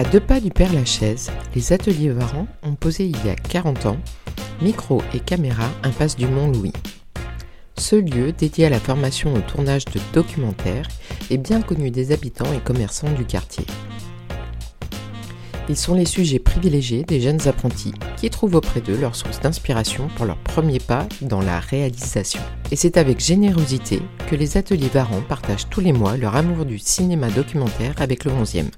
À 0.00 0.04
deux 0.04 0.18
pas 0.18 0.40
du 0.40 0.48
Père 0.48 0.72
Lachaise, 0.72 1.30
les 1.54 1.74
ateliers 1.74 2.08
Varan 2.08 2.46
ont 2.62 2.74
posé 2.74 3.04
il 3.04 3.22
y 3.22 3.28
a 3.28 3.34
40 3.34 3.84
ans 3.84 3.98
micro 4.62 5.02
et 5.12 5.20
caméra 5.20 5.68
impasse 5.82 6.16
du 6.16 6.26
Mont-Louis. 6.26 6.72
Ce 7.76 7.96
lieu, 7.96 8.32
dédié 8.32 8.64
à 8.64 8.70
la 8.70 8.80
formation 8.80 9.34
au 9.34 9.40
tournage 9.40 9.84
de 9.84 10.00
documentaires, 10.14 10.88
est 11.30 11.36
bien 11.36 11.60
connu 11.60 11.90
des 11.90 12.12
habitants 12.12 12.50
et 12.54 12.60
commerçants 12.60 13.12
du 13.12 13.26
quartier. 13.26 13.66
Ils 15.68 15.76
sont 15.76 15.94
les 15.94 16.06
sujets 16.06 16.38
privilégiés 16.38 17.02
des 17.02 17.20
jeunes 17.20 17.46
apprentis 17.46 17.92
qui 18.16 18.30
trouvent 18.30 18.54
auprès 18.54 18.80
d'eux 18.80 18.96
leur 18.96 19.14
source 19.14 19.40
d'inspiration 19.40 20.08
pour 20.16 20.24
leur 20.24 20.38
premier 20.38 20.78
pas 20.78 21.06
dans 21.20 21.42
la 21.42 21.60
réalisation. 21.60 22.40
Et 22.70 22.76
c'est 22.76 22.96
avec 22.96 23.20
générosité 23.20 24.00
que 24.30 24.34
les 24.34 24.56
ateliers 24.56 24.88
Varan 24.88 25.20
partagent 25.28 25.68
tous 25.68 25.82
les 25.82 25.92
mois 25.92 26.16
leur 26.16 26.36
amour 26.36 26.64
du 26.64 26.78
cinéma 26.78 27.28
documentaire 27.28 27.92
avec 27.98 28.24
le 28.24 28.30
11e. 28.30 28.70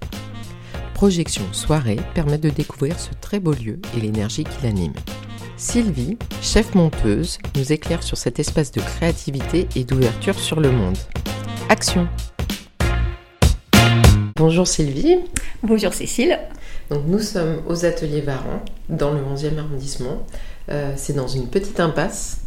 Projections, 1.03 1.53
soirées 1.53 1.99
permettent 2.15 2.45
de 2.45 2.51
découvrir 2.51 2.97
ce 3.01 3.11
très 3.21 3.41
beau 3.41 3.51
lieu 3.51 3.81
et 3.97 4.01
l'énergie 4.01 4.45
qui 4.45 4.63
l'anime. 4.63 4.93
Sylvie, 5.57 6.17
chef 6.41 6.77
monteuse, 6.77 7.39
nous 7.57 7.73
éclaire 7.73 8.05
sur 8.05 8.17
cet 8.17 8.39
espace 8.39 8.71
de 8.71 8.81
créativité 8.81 9.67
et 9.75 9.83
d'ouverture 9.83 10.39
sur 10.39 10.61
le 10.61 10.71
monde. 10.71 10.97
Action 11.69 12.07
Bonjour 14.37 14.69
Sylvie. 14.69 15.17
Bonjour 15.65 15.93
Cécile. 15.93 16.39
Donc 16.89 17.03
nous 17.09 17.19
sommes 17.19 17.63
aux 17.67 17.85
ateliers 17.85 18.21
Varan, 18.21 18.65
dans 18.89 19.13
le 19.13 19.23
11e 19.23 19.59
arrondissement. 19.59 20.25
Euh, 20.69 20.93
c'est 20.97 21.15
dans 21.15 21.27
une 21.27 21.49
petite 21.49 21.81
impasse. 21.81 22.43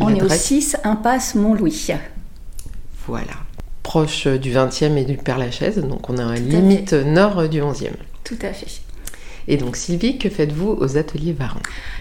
On 0.00 0.08
est 0.08 0.22
au 0.22 0.28
6 0.30 0.78
impasse 0.84 1.34
Mont-Louis. 1.34 1.88
Voilà, 3.06 3.34
proche 3.90 4.28
du 4.28 4.52
20e 4.52 4.96
et 4.98 5.04
du 5.04 5.16
Père-Lachaise, 5.16 5.78
donc 5.78 6.08
on 6.08 6.16
est 6.16 6.22
à 6.22 6.26
la 6.26 6.36
limite 6.36 6.92
nord 6.92 7.48
du 7.48 7.60
11e. 7.60 7.88
Tout 8.22 8.38
à 8.40 8.52
fait. 8.52 8.82
Et 9.48 9.56
donc 9.56 9.74
Sylvie, 9.74 10.16
que 10.16 10.30
faites-vous 10.30 10.76
aux 10.78 10.96
ateliers 10.96 11.32
Varan 11.32 11.58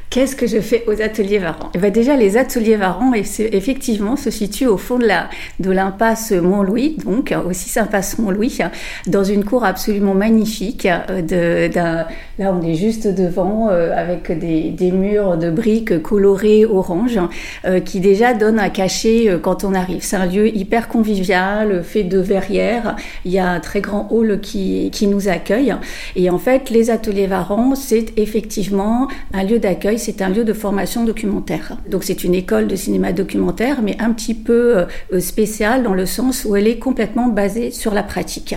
Qu'est-ce 0.10 0.36
que 0.36 0.48
je 0.48 0.60
fais 0.60 0.84
aux 0.88 1.04
ateliers 1.04 1.38
Varan 1.38 1.70
eh 1.76 1.78
ben 1.78 1.92
Déjà, 1.92 2.16
les 2.16 2.36
ateliers 2.36 2.78
Varan, 2.78 3.14
effectivement, 3.14 4.16
se 4.16 4.32
situent 4.32 4.66
au 4.66 4.78
fond 4.78 4.98
de 4.98 5.06
la 5.06 5.30
de 5.60 5.70
l'impasse 5.70 6.32
Mont-Louis, 6.32 6.98
donc 7.06 7.32
aussi 7.48 7.78
impasse 7.78 8.18
Mont-Louis, 8.18 8.58
dans 9.06 9.24
une 9.24 9.46
cour 9.46 9.64
absolument 9.64 10.16
magnifique. 10.16 10.88
Euh, 10.88 11.22
de, 11.22 11.72
là, 11.76 12.08
on 12.40 12.64
est 12.64 12.74
juste 12.74 13.06
devant, 13.08 13.70
euh, 13.70 13.92
avec 13.96 14.32
des, 14.32 14.72
des, 14.72 14.92
murs 14.92 15.38
de 15.38 15.52
briques 15.52 16.02
colorées 16.02 16.66
orange, 16.66 17.20
euh, 17.66 17.80
qui 17.80 18.00
déjà 18.00 18.34
donnent 18.34 18.60
un 18.60 18.70
cachet 18.70 19.38
quand 19.44 19.64
on 19.64 19.76
arrive. 19.76 20.02
C'est 20.02 20.16
un 20.16 20.26
lieu 20.26 20.48
hyper 20.48 20.88
convivial, 20.88 21.84
fait 21.84 22.04
de 22.04 22.18
verrières. 22.18 22.96
Il 23.26 23.32
y 23.32 23.38
a 23.38 23.48
un 23.48 23.60
très 23.60 23.82
grand 23.82 24.08
hall 24.10 24.40
qui, 24.42 24.90
qui 24.92 25.06
nous 25.06 25.28
accueille. 25.28 25.76
Et 26.16 26.32
en 26.32 26.40
fait, 26.40 26.72
les 26.72 26.90
ateliers 26.90 27.28
Varan, 27.28 27.76
c'est 27.76 28.18
effectivement 28.18 29.08
un 29.34 29.44
lieu 29.44 29.60
d'accueil 29.60 29.99
c'est 30.00 30.22
un 30.22 30.30
lieu 30.30 30.44
de 30.44 30.54
formation 30.54 31.04
documentaire. 31.04 31.78
Donc 31.90 32.04
c'est 32.04 32.24
une 32.24 32.34
école 32.34 32.68
de 32.68 32.76
cinéma 32.76 33.12
documentaire, 33.14 33.82
mais 33.82 33.96
un 34.00 34.12
petit 34.12 34.34
peu 34.34 34.78
euh, 35.14 35.20
spéciale 35.20 35.84
dans 35.84 35.94
le 35.94 36.06
sens 36.06 36.46
où 36.46 36.56
elle 36.56 36.68
est 36.68 36.80
complètement 36.80 37.28
basée 37.28 37.72
sur 37.72 37.94
la 37.94 38.04
pratique. 38.04 38.56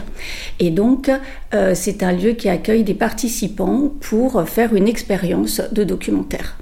Et 0.59 0.70
donc 0.70 1.11
euh, 1.55 1.73
c'est 1.75 2.03
un 2.03 2.13
lieu 2.13 2.33
qui 2.33 2.48
accueille 2.48 2.85
des 2.85 2.95
participants 2.95 3.93
pour 4.01 4.48
faire 4.48 4.75
une 4.75 4.89
expérience 4.89 5.61
de 5.73 5.85
documentaire. 5.85 6.57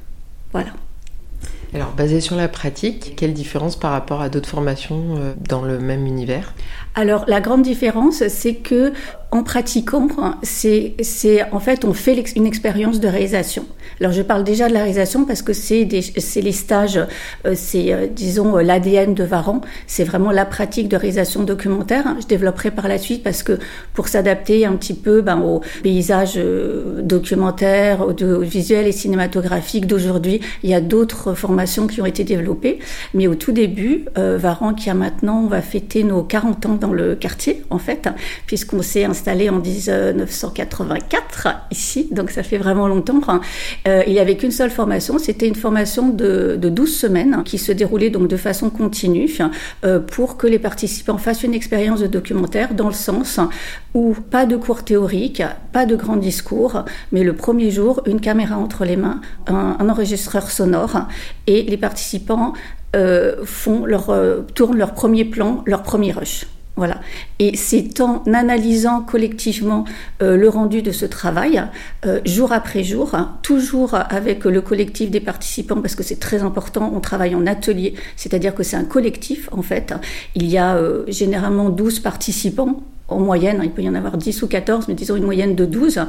Voilà. 0.52 0.70
Alors, 1.72 1.92
basé 1.92 2.20
sur 2.20 2.34
la 2.34 2.48
pratique, 2.48 3.14
quelle 3.16 3.32
différence 3.32 3.76
par 3.76 3.92
rapport 3.92 4.20
à 4.20 4.28
d'autres 4.28 4.48
formations 4.48 5.16
euh, 5.16 5.34
dans 5.48 5.62
le 5.62 5.78
même 5.78 6.04
univers? 6.04 6.52
Alors, 6.94 7.24
la 7.28 7.40
grande 7.40 7.62
différence, 7.62 8.26
c'est 8.28 8.54
que 8.54 8.92
en 9.32 9.44
pratiquant, 9.44 10.08
c'est, 10.42 10.96
en 11.52 11.60
fait, 11.60 11.84
on 11.84 11.92
fait 11.92 12.20
une 12.34 12.46
expérience 12.46 12.98
de 12.98 13.06
réalisation. 13.06 13.64
Alors, 14.00 14.12
je 14.12 14.22
parle 14.22 14.42
déjà 14.42 14.68
de 14.68 14.72
la 14.72 14.80
réalisation 14.80 15.24
parce 15.24 15.42
que 15.42 15.52
c'est, 15.52 15.84
les 15.84 16.52
stages, 16.52 16.98
euh, 17.46 17.52
c'est, 17.54 17.92
euh, 17.92 18.06
disons, 18.08 18.56
l'ADN 18.56 19.14
de 19.14 19.22
Varan. 19.22 19.60
C'est 19.86 20.02
vraiment 20.02 20.32
la 20.32 20.44
pratique 20.44 20.88
de 20.88 20.96
réalisation 20.96 21.44
documentaire. 21.44 22.16
Je 22.20 22.26
développerai 22.26 22.72
par 22.72 22.88
la 22.88 22.98
suite 22.98 23.22
parce 23.22 23.44
que 23.44 23.58
pour 23.94 24.08
s'adapter 24.08 24.66
un 24.66 24.72
petit 24.72 24.94
peu 24.94 25.20
ben, 25.20 25.40
au 25.40 25.60
paysage 25.82 26.38
documentaire, 27.02 28.00
audiovisuel 28.00 28.86
et 28.86 28.92
cinématographique 28.92 29.86
d'aujourd'hui, 29.86 30.40
il 30.64 30.70
y 30.70 30.74
a 30.74 30.80
d'autres 30.80 31.34
formations 31.34 31.86
qui 31.86 32.00
ont 32.00 32.06
été 32.06 32.24
développées. 32.24 32.80
Mais 33.14 33.28
au 33.28 33.34
tout 33.34 33.52
début, 33.52 34.06
euh, 34.18 34.38
Varan, 34.38 34.74
qui 34.74 34.90
a 34.90 34.94
maintenant, 34.94 35.42
on 35.44 35.46
va 35.46 35.62
fêter 35.62 36.02
nos 36.04 36.22
40 36.22 36.66
ans 36.66 36.78
dans 36.80 36.92
le 36.92 37.14
quartier, 37.14 37.62
en 37.70 37.78
fait, 37.78 38.08
puisqu'on 38.46 38.82
s'est 38.82 39.04
installé 39.04 39.48
en 39.48 39.60
1984 39.60 41.48
ici, 41.70 42.08
donc 42.10 42.30
ça 42.30 42.42
fait 42.42 42.58
vraiment 42.58 42.88
longtemps. 42.88 43.10
Euh, 43.88 44.02
il 44.06 44.12
n'y 44.12 44.18
avait 44.18 44.36
qu'une 44.36 44.50
seule 44.50 44.70
formation, 44.70 45.18
c'était 45.18 45.48
une 45.48 45.54
formation 45.54 46.08
de, 46.08 46.56
de 46.60 46.68
12 46.68 46.96
semaines 46.96 47.42
qui 47.44 47.58
se 47.58 47.72
déroulait 47.72 48.10
donc 48.10 48.28
de 48.28 48.36
façon 48.36 48.70
continue 48.70 49.28
euh, 49.84 50.00
pour 50.00 50.36
que 50.36 50.46
les 50.46 50.58
participants 50.58 51.18
fassent 51.18 51.42
une 51.42 51.54
expérience 51.54 52.00
de 52.00 52.06
documentaire 52.06 52.74
dans 52.74 52.88
le 52.88 52.94
sens 52.94 53.40
où 53.94 54.14
pas 54.30 54.46
de 54.46 54.56
cours 54.56 54.84
théoriques, 54.84 55.42
pas 55.72 55.86
de 55.86 55.96
grands 55.96 56.16
discours, 56.16 56.84
mais 57.12 57.24
le 57.24 57.34
premier 57.34 57.70
jour, 57.70 58.02
une 58.06 58.20
caméra 58.20 58.56
entre 58.56 58.84
les 58.84 58.96
mains, 58.96 59.20
un, 59.46 59.88
enregistreur 59.88 60.50
sonore 60.50 61.08
et 61.46 61.62
les 61.62 61.76
participants 61.76 62.52
euh, 62.94 63.44
font 63.44 63.84
leur, 63.84 64.12
tournent 64.54 64.78
leur 64.78 64.94
premier 64.94 65.24
plan, 65.24 65.62
leur 65.66 65.82
premier 65.82 66.12
rush. 66.12 66.46
Voilà. 66.76 67.00
Et 67.38 67.56
c'est 67.56 68.00
en 68.00 68.22
analysant 68.32 69.02
collectivement 69.02 69.84
euh, 70.22 70.36
le 70.36 70.48
rendu 70.48 70.82
de 70.82 70.92
ce 70.92 71.04
travail, 71.04 71.62
jour 72.24 72.52
après 72.52 72.82
jour, 72.84 73.14
hein, 73.14 73.38
toujours 73.42 73.94
avec 73.94 74.44
le 74.44 74.60
collectif 74.62 75.10
des 75.10 75.20
participants, 75.20 75.80
parce 75.80 75.94
que 75.94 76.02
c'est 76.02 76.20
très 76.20 76.42
important, 76.42 76.92
on 76.94 77.00
travaille 77.00 77.34
en 77.34 77.46
atelier, 77.46 77.94
c'est-à-dire 78.16 78.54
que 78.54 78.62
c'est 78.62 78.76
un 78.76 78.84
collectif 78.84 79.48
en 79.52 79.62
fait. 79.62 79.94
Il 80.34 80.46
y 80.46 80.58
a 80.58 80.78
généralement 81.08 81.68
12 81.68 82.00
participants 82.00 82.82
en 83.10 83.18
moyenne, 83.20 83.58
hein, 83.60 83.64
il 83.64 83.70
peut 83.70 83.82
y 83.82 83.88
en 83.88 83.94
avoir 83.94 84.16
10 84.16 84.42
ou 84.42 84.46
14, 84.46 84.88
mais 84.88 84.94
disons 84.94 85.16
une 85.16 85.24
moyenne 85.24 85.54
de 85.54 85.64
12. 85.64 86.00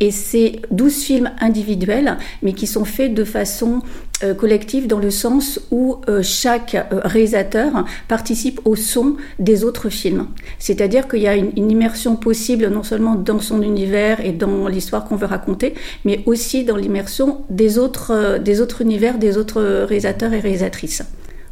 Et 0.00 0.10
c'est 0.10 0.60
12 0.70 1.02
films 1.02 1.30
individuels, 1.40 2.16
mais 2.42 2.52
qui 2.52 2.66
sont 2.66 2.84
faits 2.84 3.14
de 3.14 3.24
façon 3.24 3.82
euh, 4.24 4.34
collective 4.34 4.88
dans 4.88 4.98
le 4.98 5.12
sens 5.12 5.60
où 5.70 5.98
euh, 6.08 6.22
chaque 6.24 6.74
euh, 6.74 7.00
réalisateur 7.04 7.84
participe 8.08 8.60
au 8.64 8.74
son 8.74 9.14
des 9.38 9.62
autres 9.62 9.90
films. 9.90 10.26
C'est-à-dire 10.58 11.06
qu'il 11.06 11.20
y 11.20 11.28
a 11.28 11.36
une, 11.36 11.70
immersion 11.70 12.16
possible 12.16 12.66
non 12.68 12.82
seulement 12.82 13.14
dans 13.14 13.38
son 13.38 13.62
univers 13.62 14.24
et 14.24 14.32
dans 14.32 14.66
l'histoire 14.66 15.04
qu'on 15.04 15.14
veut 15.14 15.26
raconter, 15.26 15.74
mais 16.04 16.22
aussi 16.26 16.64
dans 16.64 16.76
l'immersion 16.76 17.42
des 17.50 17.78
autres 17.78 18.40
univers, 18.80 19.18
des 19.18 19.36
autres 19.36 19.62
réalisateurs 19.62 20.32
et 20.32 20.40
réalisatrices. 20.40 21.04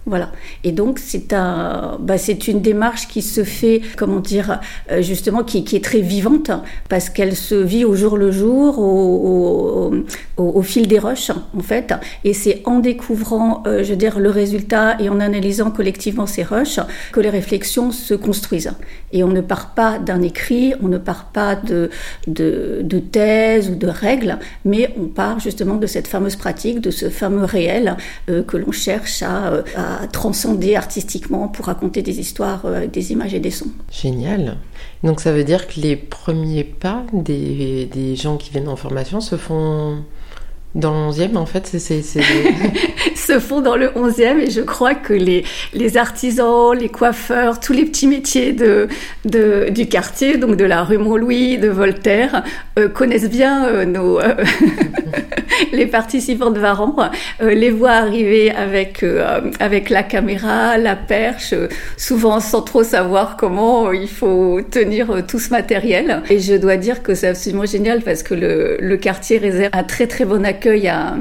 Voilà. 0.08 0.30
Et 0.62 0.70
donc 0.70 1.00
c'est 1.00 1.32
un, 1.32 1.98
bah, 2.00 2.16
c'est 2.16 2.46
une 2.46 2.60
démarche 2.60 3.08
qui 3.08 3.22
se 3.22 3.42
fait, 3.42 3.80
comment 3.96 4.20
dire, 4.20 4.60
euh, 4.92 5.02
justement, 5.02 5.42
qui, 5.42 5.64
qui 5.64 5.74
est 5.74 5.84
très 5.84 6.00
vivante 6.00 6.52
parce 6.88 7.10
qu'elle 7.10 7.34
se 7.34 7.56
vit 7.56 7.84
au 7.84 7.96
jour 7.96 8.16
le 8.16 8.30
jour, 8.30 8.78
au, 8.78 9.92
au, 10.36 10.42
au, 10.44 10.62
fil 10.62 10.86
des 10.86 11.00
rushs 11.00 11.30
en 11.30 11.60
fait. 11.60 11.92
Et 12.22 12.34
c'est 12.34 12.62
en 12.66 12.78
découvrant, 12.78 13.64
euh, 13.66 13.82
je 13.82 13.90
veux 13.90 13.96
dire, 13.96 14.20
le 14.20 14.30
résultat 14.30 14.96
et 15.00 15.08
en 15.08 15.18
analysant 15.18 15.72
collectivement 15.72 16.26
ces 16.26 16.44
rushs 16.44 16.78
que 17.10 17.18
les 17.18 17.30
réflexions 17.30 17.90
se 17.90 18.14
construisent. 18.14 18.74
Et 19.12 19.24
on 19.24 19.28
ne 19.28 19.40
part 19.40 19.74
pas 19.74 19.98
d'un 19.98 20.22
écrit, 20.22 20.74
on 20.80 20.86
ne 20.88 20.98
part 20.98 21.26
pas 21.32 21.56
de, 21.56 21.90
de, 22.28 22.80
de 22.84 22.98
thèse 23.00 23.70
ou 23.70 23.74
de 23.74 23.88
règles, 23.88 24.38
mais 24.64 24.94
on 25.00 25.06
part 25.06 25.40
justement 25.40 25.74
de 25.74 25.86
cette 25.88 26.06
fameuse 26.06 26.36
pratique, 26.36 26.80
de 26.80 26.92
ce 26.92 27.10
fameux 27.10 27.44
réel 27.44 27.96
euh, 28.30 28.44
que 28.44 28.56
l'on 28.56 28.70
cherche 28.70 29.24
à, 29.24 29.64
à 29.76 29.95
transcender 30.10 30.76
artistiquement 30.76 31.48
pour 31.48 31.66
raconter 31.66 32.02
des 32.02 32.20
histoires 32.20 32.66
euh, 32.66 32.76
avec 32.76 32.90
des 32.90 33.12
images 33.12 33.34
et 33.34 33.40
des 33.40 33.50
sons. 33.50 33.70
Génial. 33.90 34.58
Donc 35.02 35.20
ça 35.20 35.32
veut 35.32 35.44
dire 35.44 35.66
que 35.66 35.80
les 35.80 35.96
premiers 35.96 36.64
pas 36.64 37.04
des, 37.12 37.88
des 37.92 38.16
gens 38.16 38.36
qui 38.36 38.50
viennent 38.50 38.68
en 38.68 38.76
formation 38.76 39.20
se 39.20 39.36
font 39.36 40.02
dans 40.76 40.92
le 40.92 41.10
11e, 41.10 41.36
en 41.36 41.46
fait, 41.46 41.66
c'est... 41.66 42.02
se 43.16 43.40
font 43.40 43.60
dans 43.62 43.76
le 43.76 43.88
11e 43.88 44.38
et 44.38 44.50
je 44.50 44.60
crois 44.60 44.94
que 44.94 45.14
les, 45.14 45.44
les 45.72 45.96
artisans, 45.96 46.76
les 46.78 46.90
coiffeurs, 46.90 47.60
tous 47.60 47.72
les 47.72 47.86
petits 47.86 48.06
métiers 48.06 48.52
de, 48.52 48.88
de 49.24 49.68
du 49.70 49.88
quartier, 49.88 50.36
donc 50.36 50.56
de 50.56 50.64
la 50.64 50.84
rue 50.84 50.98
Montlouis, 50.98 51.58
de 51.58 51.68
Voltaire, 51.68 52.44
euh, 52.78 52.88
connaissent 52.88 53.30
bien 53.30 53.66
euh, 53.66 53.84
nos... 53.86 54.20
les 55.72 55.86
participants 55.86 56.50
de 56.50 56.60
Varan 56.60 56.94
euh, 57.40 57.54
les 57.54 57.70
voient 57.70 57.92
arriver 57.92 58.50
avec, 58.50 59.02
euh, 59.02 59.50
avec 59.60 59.90
la 59.90 60.02
caméra, 60.02 60.78
la 60.78 60.96
perche, 60.96 61.52
euh, 61.52 61.68
souvent 61.96 62.40
sans 62.40 62.62
trop 62.62 62.82
savoir 62.82 63.36
comment 63.36 63.92
il 63.92 64.08
faut 64.08 64.60
tenir 64.70 65.24
tout 65.26 65.38
ce 65.38 65.50
matériel. 65.50 66.22
Et 66.30 66.38
je 66.38 66.54
dois 66.54 66.76
dire 66.76 67.02
que 67.02 67.14
c'est 67.14 67.28
absolument 67.28 67.66
génial 67.66 68.02
parce 68.02 68.22
que 68.22 68.34
le, 68.34 68.76
le 68.80 68.96
quartier 68.96 69.38
réserve 69.38 69.70
un 69.72 69.84
très 69.84 70.06
très 70.06 70.24
bon 70.24 70.44
accueil 70.44 70.88
à, 70.88 71.14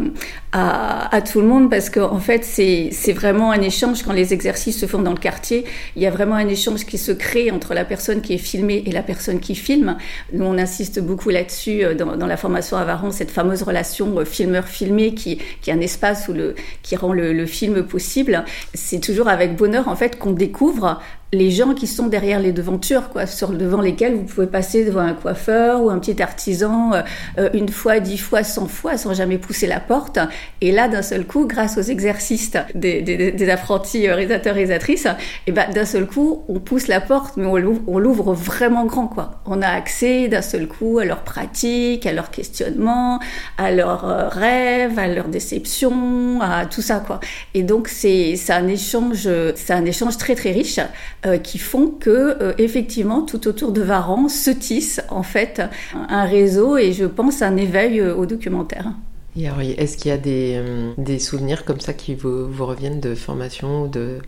à, 0.57 1.21
tout 1.21 1.41
le 1.41 1.47
monde 1.47 1.69
parce 1.69 1.89
qu'en 1.89 2.13
en 2.13 2.19
fait, 2.19 2.45
c'est 2.45 3.13
vraiment 3.13 3.51
un 3.51 3.61
échange 3.61 4.03
quand 4.03 4.13
les 4.13 4.33
exercices 4.33 4.79
se 4.79 4.85
font 4.85 5.01
dans 5.01 5.11
le 5.11 5.17
quartier. 5.17 5.65
Il 5.95 6.01
y 6.01 6.07
a 6.07 6.11
vraiment 6.11 6.35
un 6.35 6.47
échange 6.47 6.85
qui 6.85 6.97
se 6.97 7.11
crée 7.11 7.51
entre 7.51 7.73
la 7.73 7.83
personne 7.83 8.21
qui 8.21 8.33
est 8.33 8.39
filmée 8.39 8.83
et 8.85 8.91
la 8.91 9.03
personne 9.03 9.39
qui 9.39 9.55
filme. 9.55 9.97
Nous, 10.31 10.45
on 10.45 10.57
insiste 10.57 10.99
beaucoup 10.99 11.29
là 11.29 11.35
là-dessus 11.35 11.83
dans, 11.95 12.15
dans, 12.15 12.27
la 12.27 12.37
formation 12.37 12.77
à 12.77 12.85
Varan, 12.85 13.11
cette 13.11 13.31
fameuse 13.31 13.63
relation 13.63 14.23
filmeur-filmé 14.23 15.13
qui, 15.13 15.39
qui 15.61 15.69
est 15.69 15.73
un 15.73 15.81
espace 15.81 16.29
où 16.29 16.33
le, 16.33 16.55
qui 16.81 16.95
rend 16.95 17.11
le 17.11 17.45
film 17.45 17.83
possible. 17.83 18.45
C'est 18.73 19.01
toujours 19.01 19.27
avec 19.27 19.57
bonheur 19.57 19.89
en 19.89 19.97
fait 19.97 20.17
qu'on 20.17 20.31
découvre 20.31 21.01
les 21.33 21.51
gens 21.51 21.73
qui 21.73 21.87
sont 21.87 22.07
derrière 22.07 22.39
les 22.39 22.51
devantures, 22.51 23.09
quoi, 23.09 23.25
sur 23.25 23.49
devant 23.49 23.81
lesquelles 23.81 24.15
vous 24.15 24.23
pouvez 24.23 24.47
passer 24.47 24.85
devant 24.85 25.01
un 25.01 25.13
coiffeur 25.13 25.83
ou 25.83 25.89
un 25.89 25.99
petit 25.99 26.21
artisan 26.21 26.93
euh, 26.93 27.01
euh, 27.37 27.49
une 27.53 27.69
fois, 27.69 27.99
dix 27.99 28.17
fois, 28.17 28.43
cent 28.43 28.67
fois 28.67 28.97
sans 28.97 29.13
jamais 29.13 29.37
pousser 29.37 29.67
la 29.67 29.79
porte. 29.79 30.19
Et 30.61 30.71
là, 30.71 30.87
d'un 30.87 31.01
seul 31.01 31.25
coup, 31.25 31.45
grâce 31.45 31.77
aux 31.77 31.81
exercices 31.81 32.51
des, 32.73 33.01
des, 33.01 33.31
des 33.31 33.49
apprentis 33.49 34.07
euh, 34.07 34.15
réalisateurs 34.15 34.55
réalisatrices, 34.55 35.05
et 35.05 35.09
eh 35.47 35.51
ben 35.51 35.69
d'un 35.71 35.85
seul 35.85 36.05
coup, 36.05 36.43
on 36.47 36.59
pousse 36.59 36.87
la 36.87 37.01
porte, 37.01 37.37
mais 37.37 37.45
on 37.47 37.97
l'ouvre 37.99 38.33
vraiment 38.33 38.85
grand, 38.85 39.07
quoi. 39.07 39.41
On 39.45 39.61
a 39.61 39.67
accès 39.67 40.27
d'un 40.27 40.41
seul 40.41 40.67
coup 40.67 40.99
à 40.99 41.05
leurs 41.05 41.23
pratiques, 41.23 42.05
à 42.05 42.13
leurs 42.13 42.31
questionnements, 42.31 43.19
à 43.57 43.71
leurs 43.71 44.31
rêves, 44.31 44.97
à 44.99 45.07
leurs 45.07 45.27
déceptions, 45.27 46.39
à 46.41 46.65
tout 46.65 46.81
ça, 46.81 47.03
quoi. 47.05 47.19
Et 47.53 47.63
donc 47.63 47.87
c'est 47.87 48.35
un 48.49 48.67
échange, 48.67 49.27
c'est 49.55 49.73
un 49.73 49.85
échange 49.85 50.17
très 50.17 50.35
très 50.35 50.51
riche 50.51 50.79
euh, 51.25 51.37
qui 51.37 51.57
font 51.57 51.87
que 51.87 52.09
euh, 52.09 52.53
effectivement 52.57 53.21
tout 53.23 53.47
autour 53.47 53.71
de 53.71 53.81
Varan 53.81 54.29
se 54.29 54.51
tisse 54.51 55.01
en 55.09 55.23
fait 55.23 55.61
un 55.93 56.23
réseau 56.25 56.77
et 56.77 56.93
je 56.93 57.05
pense 57.05 57.41
un 57.41 57.57
éveil 57.57 57.99
euh, 57.99 58.15
au 58.15 58.25
documentaire. 58.25 58.91
Est-ce 59.37 59.97
qu'il 59.97 60.11
y 60.11 60.13
a 60.13 60.17
des, 60.17 60.61
des, 60.97 61.19
souvenirs 61.19 61.65
comme 61.65 61.81
ça 61.81 61.91
qui 61.93 62.15
vous, 62.15 62.47
vous 62.49 62.65
reviennent 62.65 63.01
de 63.01 63.15
formation 63.15 63.83
ou 63.83 63.87
de, 63.89 64.19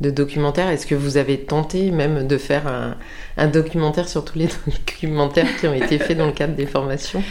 de 0.00 0.10
documentaires 0.10 0.68
Est-ce 0.70 0.86
que 0.86 0.94
vous 0.94 1.16
avez 1.16 1.38
tenté 1.38 1.90
même 1.90 2.26
de 2.26 2.38
faire 2.38 2.68
un, 2.68 2.96
un, 3.36 3.48
documentaire 3.48 4.08
sur 4.08 4.24
tous 4.24 4.38
les 4.38 4.48
documentaires 4.66 5.48
qui 5.58 5.66
ont 5.66 5.74
été 5.74 5.98
faits 5.98 6.16
dans 6.16 6.26
le 6.26 6.32
cadre 6.32 6.54
des 6.54 6.66
formations? 6.66 7.22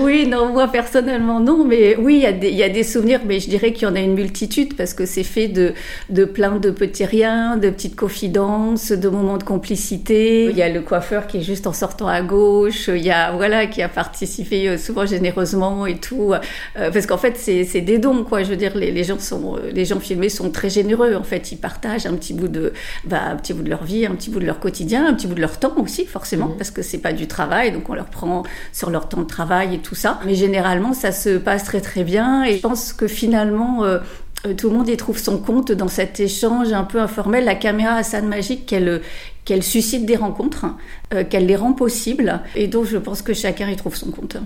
Oui, 0.00 0.26
non, 0.26 0.52
moi 0.52 0.66
personnellement 0.68 1.38
non, 1.38 1.64
mais 1.64 1.96
oui, 1.96 2.16
il 2.16 2.22
y, 2.22 2.26
a 2.26 2.32
des, 2.32 2.48
il 2.48 2.56
y 2.56 2.64
a 2.64 2.68
des 2.68 2.82
souvenirs, 2.82 3.20
mais 3.24 3.38
je 3.38 3.48
dirais 3.48 3.72
qu'il 3.72 3.86
y 3.86 3.90
en 3.90 3.94
a 3.94 4.00
une 4.00 4.14
multitude 4.14 4.76
parce 4.76 4.92
que 4.92 5.06
c'est 5.06 5.22
fait 5.22 5.46
de, 5.46 5.74
de 6.10 6.24
plein 6.24 6.56
de 6.56 6.70
petits 6.70 7.04
riens, 7.04 7.56
de 7.56 7.70
petites 7.70 7.94
confidences, 7.94 8.90
de 8.90 9.08
moments 9.08 9.38
de 9.38 9.44
complicité. 9.44 10.46
Il 10.46 10.56
y 10.56 10.62
a 10.62 10.68
le 10.68 10.80
coiffeur 10.80 11.28
qui 11.28 11.38
est 11.38 11.42
juste 11.42 11.68
en 11.68 11.72
sortant 11.72 12.08
à 12.08 12.22
gauche, 12.22 12.88
il 12.88 13.04
y 13.04 13.10
a, 13.12 13.30
voilà, 13.32 13.66
qui 13.66 13.82
a 13.82 13.88
participé 13.88 14.68
euh, 14.68 14.78
souvent 14.78 15.06
généreusement 15.06 15.86
et 15.86 15.98
tout, 15.98 16.32
euh, 16.32 16.90
parce 16.90 17.06
qu'en 17.06 17.18
fait, 17.18 17.36
c'est 17.36 17.80
des 17.80 17.98
dons, 17.98 18.24
quoi. 18.24 18.42
Je 18.42 18.50
veux 18.50 18.56
dire, 18.56 18.76
les, 18.76 18.90
les, 18.90 19.04
gens 19.04 19.20
sont, 19.20 19.56
les 19.72 19.84
gens 19.84 20.00
filmés 20.00 20.28
sont 20.28 20.50
très 20.50 20.70
généreux, 20.70 21.14
en 21.14 21.22
fait, 21.22 21.52
ils 21.52 21.58
partagent 21.58 22.06
un 22.06 22.15
petit 22.16 22.34
bout 22.34 22.48
de, 22.48 22.72
bah, 23.04 23.22
un 23.30 23.36
petit 23.36 23.52
bout 23.52 23.62
de 23.62 23.70
leur 23.70 23.84
vie, 23.84 24.06
un 24.06 24.14
petit 24.14 24.30
bout 24.30 24.40
de 24.40 24.46
leur 24.46 24.60
quotidien, 24.60 25.06
un 25.06 25.14
petit 25.14 25.26
bout 25.26 25.34
de 25.34 25.40
leur 25.40 25.58
temps 25.58 25.74
aussi, 25.78 26.06
forcément, 26.06 26.48
mhm. 26.48 26.56
parce 26.56 26.70
que 26.70 26.82
c'est 26.82 26.98
pas 26.98 27.12
du 27.12 27.26
travail, 27.26 27.72
donc 27.72 27.88
on 27.88 27.94
leur 27.94 28.06
prend 28.06 28.44
sur 28.72 28.90
leur 28.90 29.08
temps 29.08 29.20
de 29.20 29.26
travail 29.26 29.74
et 29.74 29.78
tout 29.78 29.94
ça. 29.94 30.20
Mais 30.26 30.34
généralement, 30.34 30.92
ça 30.92 31.12
se 31.12 31.38
passe 31.38 31.64
très 31.64 31.80
très 31.80 32.04
bien, 32.04 32.44
et 32.44 32.56
je 32.56 32.60
pense 32.60 32.92
que 32.92 33.06
finalement, 33.06 33.84
euh, 33.84 33.98
euh, 34.46 34.54
tout 34.54 34.70
le 34.70 34.76
monde 34.76 34.88
y 34.88 34.96
trouve 34.96 35.18
son 35.18 35.38
compte 35.38 35.72
dans 35.72 35.88
cet 35.88 36.20
échange 36.20 36.72
un 36.72 36.84
peu 36.84 37.00
informel. 37.00 37.44
La 37.44 37.54
caméra 37.54 37.94
a 37.94 38.02
ça 38.02 38.20
de 38.20 38.26
magique 38.26 38.66
qu'elle 38.66 39.00
qu'elle 39.44 39.62
suscite 39.62 40.04
des 40.04 40.16
rencontres, 40.16 40.66
euh, 41.14 41.22
qu'elle 41.22 41.46
les 41.46 41.54
rend 41.54 41.72
possibles, 41.72 42.40
et 42.56 42.66
donc 42.66 42.86
je 42.86 42.98
pense 42.98 43.22
que 43.22 43.32
chacun 43.32 43.68
y 43.70 43.76
trouve 43.76 43.94
son 43.94 44.10
compte. 44.10 44.36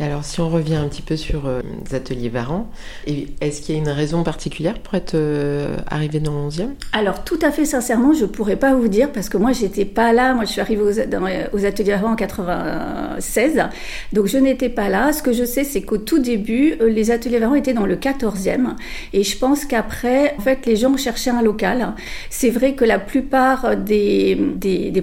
Alors, 0.00 0.24
si 0.24 0.40
on 0.40 0.48
revient 0.48 0.76
un 0.76 0.88
petit 0.88 1.02
peu 1.02 1.16
sur 1.16 1.46
euh, 1.46 1.60
les 1.86 1.94
ateliers 1.94 2.30
Varan, 2.30 2.70
est-ce 3.06 3.60
qu'il 3.60 3.74
y 3.74 3.78
a 3.78 3.80
une 3.80 3.90
raison 3.90 4.22
particulière 4.22 4.78
pour 4.78 4.94
être 4.94 5.14
euh, 5.14 5.76
arrivé 5.86 6.18
dans 6.18 6.32
le 6.32 6.48
11e 6.48 6.70
Alors, 6.92 7.24
tout 7.24 7.38
à 7.42 7.50
fait 7.50 7.66
sincèrement, 7.66 8.14
je 8.14 8.22
ne 8.22 8.26
pourrais 8.26 8.56
pas 8.56 8.74
vous 8.74 8.88
dire 8.88 9.12
parce 9.12 9.28
que 9.28 9.36
moi, 9.36 9.52
j'étais 9.52 9.84
pas 9.84 10.12
là. 10.12 10.32
Moi, 10.32 10.44
je 10.44 10.52
suis 10.52 10.60
arrivée 10.60 10.82
aux, 10.82 11.64
ateliers 11.64 11.92
Varan 11.92 12.12
en 12.12 12.16
96, 12.16 13.64
donc 14.12 14.26
je 14.26 14.38
n'étais 14.38 14.70
pas 14.70 14.88
là. 14.88 15.12
Ce 15.12 15.22
que 15.22 15.32
je 15.32 15.44
sais, 15.44 15.62
c'est 15.62 15.82
qu'au 15.82 15.98
tout 15.98 16.18
début, 16.18 16.74
euh, 16.80 16.88
les 16.88 17.10
ateliers 17.10 17.38
Varan 17.38 17.54
étaient 17.54 17.74
dans 17.74 17.86
le 17.86 17.96
14e, 17.96 18.74
et 19.12 19.22
je 19.22 19.36
pense 19.36 19.66
qu'après, 19.66 20.34
en 20.38 20.40
fait, 20.40 20.64
les 20.64 20.76
gens 20.76 20.96
cherchaient 20.96 21.30
un 21.30 21.42
local. 21.42 21.94
C'est 22.30 22.50
vrai 22.50 22.74
que 22.74 22.84
la 22.84 22.98
plupart 22.98 23.76
des, 23.76 24.38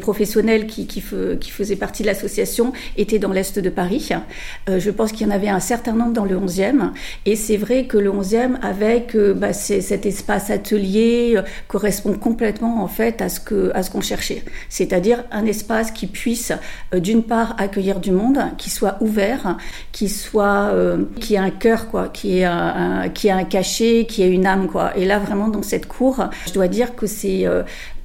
professionnels 0.01 0.65
qui, 0.65 1.01
faisaient 1.01 1.75
partie 1.75 2.01
de 2.01 2.07
l'association 2.07 2.74
étaient 2.97 3.19
dans 3.19 3.31
l'est 3.31 3.59
de 3.59 3.69
Paris 3.69 4.09
je 4.79 4.91
pense 4.91 5.11
qu'il 5.11 5.27
y 5.27 5.29
en 5.29 5.33
avait 5.33 5.49
un 5.49 5.59
certain 5.59 5.93
nombre 5.93 6.13
dans 6.13 6.25
le 6.25 6.37
11e. 6.37 6.91
Et 7.25 7.35
c'est 7.35 7.57
vrai 7.57 7.85
que 7.85 7.97
le 7.97 8.11
11e, 8.11 8.59
avec 8.61 9.15
euh, 9.15 9.33
bah, 9.33 9.53
cet 9.53 10.05
espace 10.05 10.49
atelier, 10.49 11.33
euh, 11.35 11.41
correspond 11.67 12.13
complètement 12.13 12.83
en 12.83 12.87
fait 12.87 13.21
à 13.21 13.29
ce 13.29 13.39
qu'on 13.89 14.01
cherchait. 14.01 14.43
C'est-à-dire 14.69 15.23
un 15.31 15.45
espace 15.45 15.91
qui 15.91 16.07
puisse, 16.07 16.53
euh, 16.93 16.99
d'une 16.99 17.23
part, 17.23 17.55
accueillir 17.57 17.99
du 17.99 18.11
monde, 18.11 18.39
qui 18.57 18.69
soit 18.69 18.97
ouvert, 19.01 19.57
qui 19.91 20.09
soit, 20.09 20.73
qui 21.19 21.37
a 21.37 21.43
un 21.43 21.49
cœur 21.49 21.89
quoi, 21.89 22.09
qui 22.09 22.39
est 22.39 22.45
un, 22.45 23.09
qui 23.09 23.29
a 23.29 23.35
un 23.35 23.43
cachet, 23.43 24.05
qui 24.07 24.23
a 24.23 24.27
une 24.27 24.45
âme 24.45 24.67
quoi. 24.67 24.95
Et 24.97 25.05
là 25.05 25.19
vraiment 25.19 25.47
dans 25.47 25.63
cette 25.63 25.87
cour, 25.87 26.25
je 26.47 26.53
dois 26.53 26.67
dire 26.67 26.95
que 26.95 27.07
c'est 27.07 27.45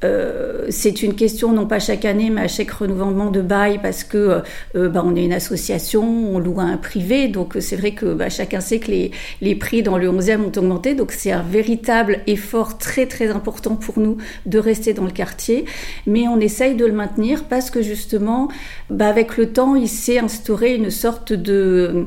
euh, 0.04 0.66
c'est 0.68 1.02
une 1.02 1.14
question 1.14 1.52
non 1.52 1.66
pas 1.66 1.78
chaque 1.78 2.04
année, 2.04 2.30
mais 2.30 2.42
à 2.42 2.48
chaque 2.48 2.70
renouvellement 2.70 3.30
de 3.30 3.40
bail, 3.40 3.80
parce 3.82 4.04
que 4.04 4.18
euh, 4.18 4.40
euh, 4.76 4.88
bah, 4.88 5.02
on 5.04 5.16
est 5.16 5.24
une 5.24 5.32
association, 5.32 6.02
on 6.04 6.38
loue 6.38 6.60
à 6.60 6.64
un 6.64 6.76
privé, 6.76 7.28
donc 7.28 7.56
c'est 7.60 7.76
vrai 7.76 7.92
que 7.92 8.14
bah, 8.14 8.28
chacun 8.28 8.60
sait 8.60 8.78
que 8.78 8.90
les, 9.40 9.54
prix 9.54 9.82
dans 9.82 9.98
le 9.98 10.08
11e 10.10 10.40
ont 10.40 10.58
augmenté, 10.58 10.94
donc 10.94 11.12
c'est 11.12 11.32
un 11.32 11.42
véritable 11.42 12.20
effort 12.26 12.78
très 12.78 13.06
très 13.06 13.30
important 13.30 13.76
pour 13.76 13.98
nous 13.98 14.18
de 14.46 14.58
rester 14.58 14.92
dans 14.92 15.04
le 15.04 15.10
quartier, 15.10 15.64
mais 16.06 16.28
on 16.28 16.38
essaye 16.40 16.74
de 16.74 16.84
le 16.84 16.92
maintenir 16.92 17.44
parce 17.44 17.70
que 17.70 17.82
justement, 17.82 18.48
bah, 18.90 19.08
avec 19.08 19.36
le 19.36 19.52
temps, 19.52 19.74
il 19.76 19.88
s'est 19.88 20.18
instauré 20.18 20.74
une 20.74 20.90
sorte 20.90 21.32
de 21.32 22.06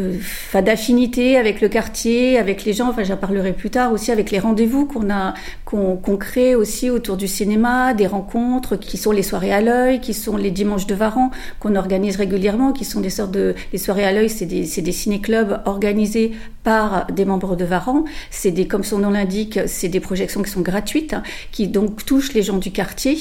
euh, 0.00 0.18
d'affinité 0.62 1.36
avec 1.36 1.60
le 1.60 1.68
quartier, 1.68 2.38
avec 2.38 2.64
les 2.64 2.72
gens. 2.72 2.88
Enfin, 2.88 3.04
j'en 3.04 3.18
parlerai 3.18 3.52
plus 3.52 3.68
tard 3.68 3.92
aussi 3.92 4.10
avec 4.10 4.30
les 4.30 4.38
rendez-vous 4.38 4.86
qu'on 4.86 5.10
a, 5.10 5.34
qu'on 5.72 6.16
crée 6.18 6.54
aussi 6.54 6.90
autour 6.90 7.16
du 7.16 7.26
cinéma, 7.26 7.94
des 7.94 8.06
rencontres 8.06 8.76
qui 8.76 8.98
sont 8.98 9.10
les 9.10 9.22
soirées 9.22 9.52
à 9.52 9.62
l'œil, 9.62 10.00
qui 10.00 10.12
sont 10.12 10.36
les 10.36 10.50
dimanches 10.50 10.86
de 10.86 10.94
Varan 10.94 11.30
qu'on 11.60 11.76
organise 11.76 12.16
régulièrement, 12.16 12.72
qui 12.72 12.84
sont 12.84 13.00
des 13.00 13.08
sortes 13.08 13.30
de 13.30 13.54
les 13.72 13.78
soirées 13.78 14.04
à 14.04 14.12
l'œil, 14.12 14.28
c'est 14.28 14.44
des, 14.44 14.64
des 14.64 14.92
ciné-clubs 14.92 15.62
organisés 15.64 16.32
par 16.62 17.06
des 17.06 17.24
membres 17.24 17.56
de 17.56 17.64
Varan. 17.64 18.04
C'est 18.30 18.50
des, 18.50 18.66
comme 18.66 18.84
son 18.84 18.98
nom 18.98 19.10
l'indique, 19.10 19.60
c'est 19.66 19.88
des 19.88 20.00
projections 20.00 20.42
qui 20.42 20.50
sont 20.50 20.60
gratuites, 20.60 21.16
qui 21.52 21.68
donc 21.68 22.04
touchent 22.04 22.34
les 22.34 22.42
gens 22.42 22.58
du 22.58 22.70
quartier 22.70 23.16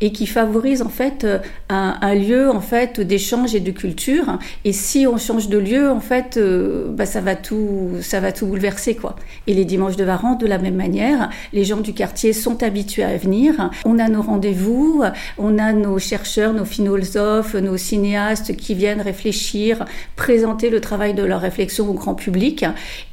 et 0.00 0.12
qui 0.12 0.26
favorisent 0.26 0.82
en 0.82 0.88
fait 0.88 1.26
un, 1.68 1.96
un 2.00 2.14
lieu 2.14 2.50
en 2.50 2.60
fait 2.60 3.00
d'échange 3.00 3.54
et 3.54 3.60
de 3.60 3.72
culture. 3.72 4.38
Et 4.64 4.72
si 4.72 5.06
on 5.06 5.18
change 5.18 5.48
de 5.48 5.58
lieu, 5.58 5.90
en 5.90 6.00
fait 6.00 6.36
euh, 6.36 6.86
bah, 6.88 7.04
ça 7.04 7.20
va 7.20 7.34
tout, 7.34 7.90
ça 8.00 8.20
va 8.20 8.30
tout 8.30 8.46
bouleverser 8.46 8.94
quoi. 8.94 9.16
Et 9.48 9.54
les 9.54 9.64
dimanches 9.64 9.96
de 9.96 10.04
Varan, 10.04 10.34
de 10.36 10.46
la 10.46 10.58
même 10.58 10.76
manière, 10.76 11.30
les 11.52 11.64
gens 11.64 11.80
du 11.80 11.95
quartier 11.96 12.32
sont 12.32 12.62
habitués 12.62 13.02
à 13.02 13.16
venir. 13.16 13.70
On 13.84 13.98
a 13.98 14.08
nos 14.08 14.22
rendez-vous, 14.22 15.02
on 15.38 15.58
a 15.58 15.72
nos 15.72 15.98
chercheurs, 15.98 16.52
nos 16.52 16.64
philosophes, 16.64 17.54
nos 17.54 17.76
cinéastes 17.76 18.56
qui 18.56 18.74
viennent 18.74 19.00
réfléchir, 19.00 19.84
présenter 20.14 20.70
le 20.70 20.80
travail 20.80 21.14
de 21.14 21.24
leur 21.24 21.40
réflexion 21.40 21.90
au 21.90 21.94
grand 21.94 22.14
public. 22.14 22.64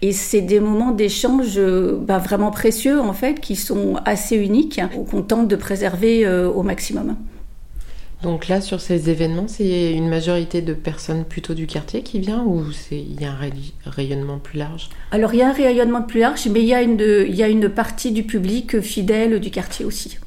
Et 0.04 0.12
c'est 0.12 0.42
des 0.42 0.60
moments 0.60 0.92
d'échange 0.92 1.60
bah, 1.60 2.20
vraiment 2.20 2.52
précieux 2.52 3.00
en 3.00 3.14
fait, 3.14 3.40
qui 3.40 3.56
sont 3.56 3.96
assez 4.06 4.36
uniques, 4.36 4.82
qu'on 5.10 5.24
tente 5.24 5.48
de 5.48 5.56
préserver 5.56 6.26
euh, 6.26 6.48
au 6.50 6.62
maximum. 6.64 7.16
Donc 8.24 8.48
là, 8.48 8.62
sur 8.62 8.80
ces 8.80 9.10
événements, 9.10 9.50
c'est 9.50 9.92
une 9.92 10.08
majorité 10.08 10.62
de 10.62 10.74
personnes 10.74 11.26
plutôt 11.26 11.54
du 11.54 11.68
quartier 11.68 12.04
qui 12.04 12.20
vient 12.20 12.42
ou 12.44 12.64
il 12.90 13.22
y 13.22 13.26
a 13.26 13.32
un 13.34 13.90
rayonnement 13.90 14.40
plus 14.40 14.58
large? 14.58 14.90
Alors 15.12 15.34
il 15.34 15.40
y 15.40 15.42
a 15.42 15.50
un 15.50 15.54
rayonnement 15.54 16.02
plus 16.02 16.22
large, 16.22 16.48
mais 16.48 16.62
il 16.62 16.68
y, 16.68 16.74
a 16.74 16.82
une, 16.82 17.02
il 17.02 17.36
y 17.36 17.44
a 17.44 17.50
une 17.50 17.68
partie 17.68 18.14
du 18.14 18.24
public 18.24 18.80
fidèle 18.80 19.42
du 19.42 19.52
quartier 19.52 19.84
aussi. 19.84 20.18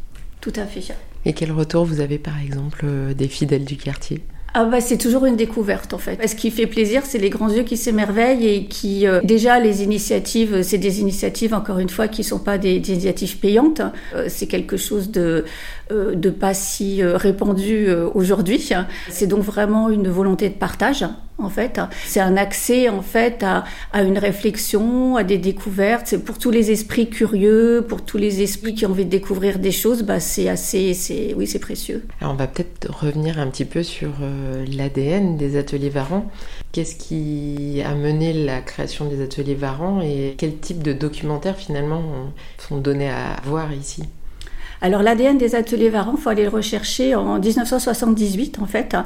Tout 0.42 0.52
à 0.56 0.66
fait. 0.66 0.94
Et 1.24 1.32
quel 1.32 1.52
retour 1.52 1.86
vous 1.86 2.00
avez 2.00 2.18
par 2.18 2.38
exemple 2.38 2.82
euh, 2.84 3.14
des 3.14 3.28
fidèles 3.28 3.64
du 3.64 3.76
quartier? 3.76 4.20
Ah 4.58 4.64
bah 4.64 4.80
c'est 4.80 4.96
toujours 4.96 5.26
une 5.26 5.36
découverte 5.36 5.92
en 5.92 5.98
fait. 5.98 6.26
Ce 6.26 6.34
qui 6.34 6.50
fait 6.50 6.66
plaisir, 6.66 7.02
c'est 7.04 7.18
les 7.18 7.28
grands 7.28 7.50
yeux 7.50 7.62
qui 7.62 7.76
s'émerveillent 7.76 8.48
et 8.48 8.64
qui 8.64 9.06
euh, 9.06 9.20
déjà 9.22 9.60
les 9.60 9.82
initiatives, 9.82 10.62
c'est 10.62 10.78
des 10.78 11.00
initiatives 11.00 11.52
encore 11.52 11.78
une 11.78 11.90
fois 11.90 12.08
qui 12.08 12.24
sont 12.24 12.38
pas 12.38 12.56
des, 12.56 12.76
initiatives 12.76 13.36
payantes. 13.36 13.82
Euh, 14.14 14.28
c'est 14.30 14.46
quelque 14.46 14.78
chose 14.78 15.10
de 15.10 15.44
euh, 15.92 16.14
de 16.14 16.30
pas 16.30 16.54
si 16.54 17.02
répandu 17.04 17.90
aujourd'hui. 18.14 18.66
C'est 19.10 19.26
donc 19.26 19.40
vraiment 19.40 19.90
une 19.90 20.08
volonté 20.08 20.48
de 20.48 20.54
partage 20.54 21.04
en 21.38 21.50
fait. 21.50 21.80
C'est 22.06 22.20
un 22.20 22.36
accès 22.36 22.88
en 22.88 23.02
fait 23.02 23.42
à, 23.42 23.64
à, 23.92 24.02
une 24.02 24.18
réflexion, 24.18 25.16
à 25.16 25.24
des 25.24 25.38
découvertes. 25.38 26.06
C'est 26.06 26.24
pour 26.24 26.38
tous 26.38 26.50
les 26.50 26.70
esprits 26.70 27.08
curieux, 27.08 27.84
pour 27.86 28.04
tous 28.04 28.18
les 28.18 28.42
esprits 28.42 28.74
qui 28.74 28.86
ont 28.86 28.90
envie 28.90 29.04
de 29.04 29.10
découvrir 29.10 29.58
des 29.58 29.72
choses, 29.72 30.02
bah 30.02 30.20
c'est 30.20 30.48
assez, 30.48 30.94
c'est 30.94 31.34
oui, 31.36 31.46
c'est 31.46 31.58
précieux. 31.58 32.04
Alors 32.20 32.34
on 32.34 32.36
va 32.36 32.46
peut-être 32.46 32.90
revenir 32.90 33.38
un 33.38 33.48
petit 33.48 33.64
peu 33.64 33.82
sur 33.82 34.10
euh, 34.22 34.64
l'ADN 34.72 35.36
des 35.36 35.56
ateliers 35.56 35.90
Varan. 35.90 36.30
Qu'est-ce 36.72 36.96
qui 36.96 37.82
a 37.84 37.94
mené 37.94 38.32
la 38.32 38.60
création 38.60 39.06
des 39.06 39.22
ateliers 39.22 39.54
Varan 39.54 40.00
et 40.02 40.34
quel 40.36 40.56
type 40.58 40.82
de 40.82 40.92
documentaires 40.92 41.56
finalement 41.56 42.02
sont 42.58 42.78
donnés 42.78 43.10
à 43.10 43.36
voir 43.44 43.72
ici? 43.72 44.02
Alors 44.86 45.02
l'ADN 45.02 45.36
des 45.36 45.56
ateliers 45.56 45.88
Varan, 45.88 46.16
faut 46.16 46.28
aller 46.28 46.44
le 46.44 46.48
rechercher 46.48 47.16
en 47.16 47.40
1978 47.40 48.60
en 48.62 48.66
fait, 48.66 48.96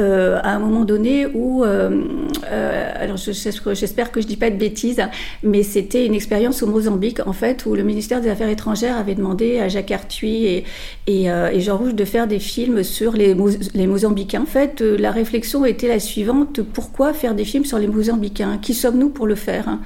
euh, 0.00 0.40
à 0.42 0.56
un 0.56 0.58
moment 0.58 0.84
donné 0.84 1.24
où, 1.24 1.62
euh, 1.62 2.02
euh, 2.50 2.92
alors 2.96 3.16
j'espère 3.16 4.10
que 4.10 4.20
je 4.20 4.26
dis 4.26 4.36
pas 4.36 4.50
de 4.50 4.56
bêtises, 4.56 5.00
mais 5.44 5.62
c'était 5.62 6.04
une 6.04 6.16
expérience 6.16 6.64
au 6.64 6.66
Mozambique 6.66 7.24
en 7.24 7.32
fait 7.32 7.64
où 7.64 7.76
le 7.76 7.84
ministère 7.84 8.20
des 8.20 8.28
Affaires 8.28 8.48
étrangères 8.48 8.96
avait 8.96 9.14
demandé 9.14 9.60
à 9.60 9.68
Jacques 9.68 9.92
Arthuis 9.92 10.46
et, 10.46 10.64
et, 11.06 11.60
Jean 11.60 11.76
Rouge 11.76 11.94
de 11.94 12.04
faire 12.04 12.26
des 12.26 12.40
films 12.40 12.82
sur 12.82 13.12
les, 13.12 13.36
les 13.74 13.86
Mozambicains. 13.86 14.42
En 14.42 14.46
fait, 14.46 14.80
la 14.80 15.12
réflexion 15.12 15.64
était 15.64 15.86
la 15.86 16.00
suivante 16.00 16.60
pourquoi 16.60 17.12
faire 17.12 17.36
des 17.36 17.44
films 17.44 17.64
sur 17.64 17.78
les 17.78 17.86
Mozambicains? 17.86 18.58
Qui 18.58 18.74
sommes-nous 18.74 19.10
pour 19.10 19.28
le 19.28 19.36
faire 19.36 19.78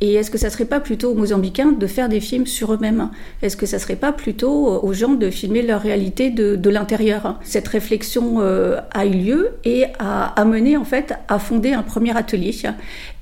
et 0.00 0.14
est-ce 0.14 0.30
que 0.30 0.38
ça 0.38 0.50
serait 0.50 0.66
pas 0.66 0.80
plutôt 0.80 1.12
aux 1.12 1.14
Mozambicains 1.14 1.72
de 1.72 1.86
faire 1.86 2.08
des 2.08 2.20
films 2.20 2.46
sur 2.46 2.74
eux-mêmes? 2.74 3.08
Est-ce 3.42 3.56
que 3.56 3.64
ça 3.66 3.78
serait 3.78 3.96
pas 3.96 4.12
plutôt 4.12 4.66
aux 4.82 4.92
gens 4.92 5.14
de 5.14 5.30
filmer 5.30 5.62
leur 5.62 5.80
réalité 5.80 6.30
de, 6.30 6.54
de 6.56 6.70
l'intérieur? 6.70 7.38
Cette 7.42 7.68
réflexion 7.68 8.40
euh, 8.40 8.78
a 8.92 9.06
eu 9.06 9.10
lieu 9.10 9.50
et 9.64 9.84
a 9.98 10.38
amené 10.40 10.76
en 10.76 10.84
fait 10.84 11.14
à 11.28 11.38
fonder 11.38 11.72
un 11.72 11.82
premier 11.82 12.16
atelier 12.16 12.54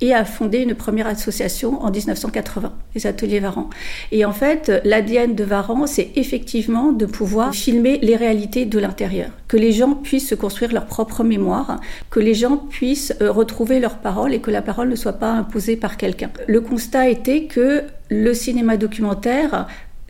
et 0.01 0.13
à 0.13 0.25
fonder 0.25 0.59
une 0.59 0.75
première 0.75 1.07
association 1.07 1.81
en 1.81 1.91
1980, 1.91 2.73
les 2.93 3.07
ateliers 3.07 3.39
Varan. 3.39 3.69
Et 4.11 4.25
en 4.25 4.33
fait, 4.33 4.71
l'ADN 4.83 5.33
de 5.33 5.43
Varan, 5.43 5.87
c'est 5.87 6.11
effectivement 6.15 6.91
de 6.91 7.05
pouvoir 7.05 7.53
filmer 7.53 7.99
les 8.01 8.15
réalités 8.15 8.65
de 8.65 8.79
l'intérieur, 8.79 9.29
que 9.47 9.57
les 9.57 9.71
gens 9.71 9.93
puissent 9.93 10.29
se 10.29 10.35
construire 10.35 10.73
leur 10.73 10.85
propre 10.85 11.23
mémoire, 11.23 11.79
que 12.09 12.19
les 12.19 12.33
gens 12.33 12.57
puissent 12.57 13.15
euh, 13.21 13.31
retrouver 13.31 13.79
leur 13.79 13.97
parole 13.97 14.33
et 14.33 14.39
que 14.39 14.51
la 14.51 14.61
parole 14.61 14.89
ne 14.89 14.95
soit 14.95 15.13
pas 15.13 15.31
imposée 15.31 15.77
par 15.77 15.97
quelqu'un. 15.97 16.29
Constat 16.65 17.09
était 17.09 17.45
que 17.45 17.83
le 18.09 18.33
cinéma 18.33 18.77
documentaire 18.77 19.67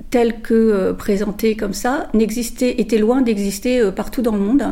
tel 0.10 0.42
que 0.42 0.54
euh, 0.54 0.94
présenté 0.94 1.56
comme 1.56 1.74
ça, 1.74 2.08
n'existait, 2.14 2.80
était 2.80 2.98
loin 2.98 3.22
d'exister 3.22 3.80
euh, 3.80 3.92
partout 3.92 4.22
dans 4.22 4.34
le 4.34 4.40
monde. 4.40 4.64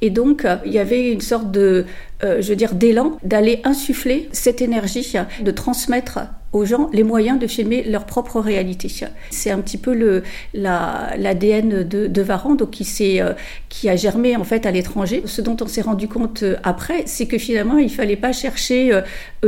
Et 0.00 0.10
donc, 0.10 0.44
euh, 0.44 0.56
il 0.64 0.72
y 0.72 0.78
avait 0.78 1.10
une 1.10 1.20
sorte 1.20 1.50
de, 1.50 1.86
je 2.22 2.48
veux 2.48 2.56
dire, 2.56 2.74
d'élan 2.74 3.18
d'aller 3.24 3.60
insuffler 3.64 4.28
cette 4.30 4.62
énergie, 4.62 5.14
de 5.42 5.50
transmettre 5.50 6.20
aux 6.52 6.64
gens 6.64 6.88
les 6.92 7.02
moyens 7.02 7.40
de 7.40 7.48
filmer 7.48 7.82
leur 7.82 8.06
propre 8.06 8.38
réalité. 8.38 8.88
C'est 9.30 9.50
un 9.50 9.58
petit 9.58 9.78
peu 9.78 9.92
le, 9.92 10.22
l'ADN 10.54 11.82
de, 11.82 12.06
de 12.06 12.22
Varan, 12.22 12.54
donc 12.54 12.70
qui, 12.70 13.20
qui 13.68 13.88
a 13.88 13.96
germé 13.96 14.36
en 14.36 14.44
fait 14.44 14.66
à 14.66 14.70
l'étranger. 14.70 15.24
Ce 15.26 15.40
dont 15.40 15.56
on 15.60 15.66
s'est 15.66 15.82
rendu 15.82 16.06
compte 16.06 16.44
après, 16.62 17.02
c'est 17.06 17.26
que 17.26 17.38
finalement, 17.38 17.78
il 17.78 17.90
fallait 17.90 18.14
pas 18.14 18.32
chercher 18.32 19.00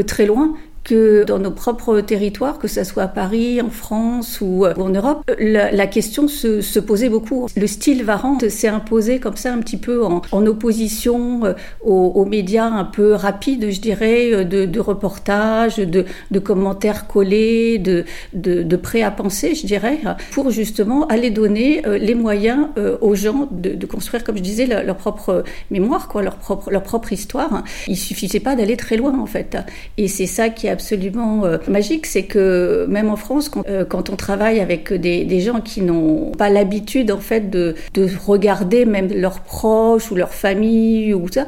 très 0.06 0.26
loin, 0.26 0.56
que 0.84 1.24
dans 1.24 1.38
nos 1.38 1.50
propres 1.50 2.00
territoires, 2.00 2.58
que 2.58 2.68
ce 2.68 2.84
soit 2.84 3.04
à 3.04 3.08
Paris, 3.08 3.60
en 3.60 3.70
France 3.70 4.40
ou, 4.40 4.64
euh, 4.64 4.74
en 4.76 4.90
Europe, 4.90 5.28
la, 5.38 5.72
la 5.72 5.86
question 5.86 6.28
se, 6.28 6.60
se, 6.60 6.78
posait 6.78 7.08
beaucoup. 7.08 7.48
Le 7.56 7.66
style 7.66 8.04
Varan 8.04 8.38
s'est 8.48 8.68
imposé 8.68 9.18
comme 9.18 9.36
ça 9.36 9.52
un 9.52 9.58
petit 9.58 9.78
peu 9.78 10.04
en, 10.04 10.20
en 10.30 10.46
opposition 10.46 11.44
euh, 11.44 11.54
aux, 11.82 12.12
aux, 12.14 12.26
médias 12.26 12.66
un 12.66 12.84
peu 12.84 13.14
rapides, 13.14 13.70
je 13.70 13.80
dirais, 13.80 14.32
euh, 14.32 14.44
de, 14.44 14.66
de 14.66 14.80
reportages, 14.80 15.76
de, 15.76 16.04
de, 16.30 16.38
commentaires 16.38 17.06
collés, 17.06 17.78
de, 17.78 18.04
de, 18.34 18.62
de 18.62 18.76
prêts 18.76 19.02
à 19.02 19.10
penser, 19.10 19.54
je 19.54 19.66
dirais, 19.66 20.00
pour 20.32 20.50
justement 20.50 21.06
aller 21.06 21.30
donner 21.30 21.82
les 21.86 22.14
moyens 22.14 22.68
aux 23.00 23.14
gens 23.14 23.48
de, 23.50 23.70
de 23.70 23.86
construire, 23.86 24.22
comme 24.24 24.36
je 24.36 24.42
disais, 24.42 24.66
leur, 24.66 24.82
leur, 24.82 24.96
propre 24.96 25.44
mémoire, 25.70 26.08
quoi, 26.08 26.22
leur 26.22 26.36
propre, 26.36 26.70
leur 26.70 26.82
propre 26.82 27.12
histoire. 27.12 27.64
Il 27.88 27.96
suffisait 27.96 28.40
pas 28.40 28.54
d'aller 28.56 28.76
très 28.76 28.96
loin, 28.96 29.18
en 29.18 29.26
fait. 29.26 29.56
Et 29.96 30.08
c'est 30.08 30.26
ça 30.26 30.50
qui 30.50 30.68
a 30.68 30.73
absolument 30.74 31.44
euh, 31.44 31.58
magique, 31.68 32.04
c'est 32.06 32.24
que 32.24 32.86
même 32.88 33.08
en 33.08 33.16
France, 33.16 33.48
quand, 33.48 33.64
euh, 33.68 33.84
on 33.90 34.16
travaille 34.16 34.60
avec 34.60 34.92
des, 34.92 35.24
des 35.24 35.40
gens 35.40 35.60
qui 35.60 35.80
n'ont 35.80 36.32
pas 36.32 36.50
l'habitude 36.50 37.10
en 37.10 37.20
fait 37.20 37.48
de, 37.48 37.74
de 37.94 38.08
regarder 38.26 38.84
même 38.84 39.08
leurs 39.08 39.40
proches 39.40 40.10
ou 40.10 40.14
leur 40.14 40.34
famille 40.34 41.14
ou 41.14 41.26
ça, 41.32 41.46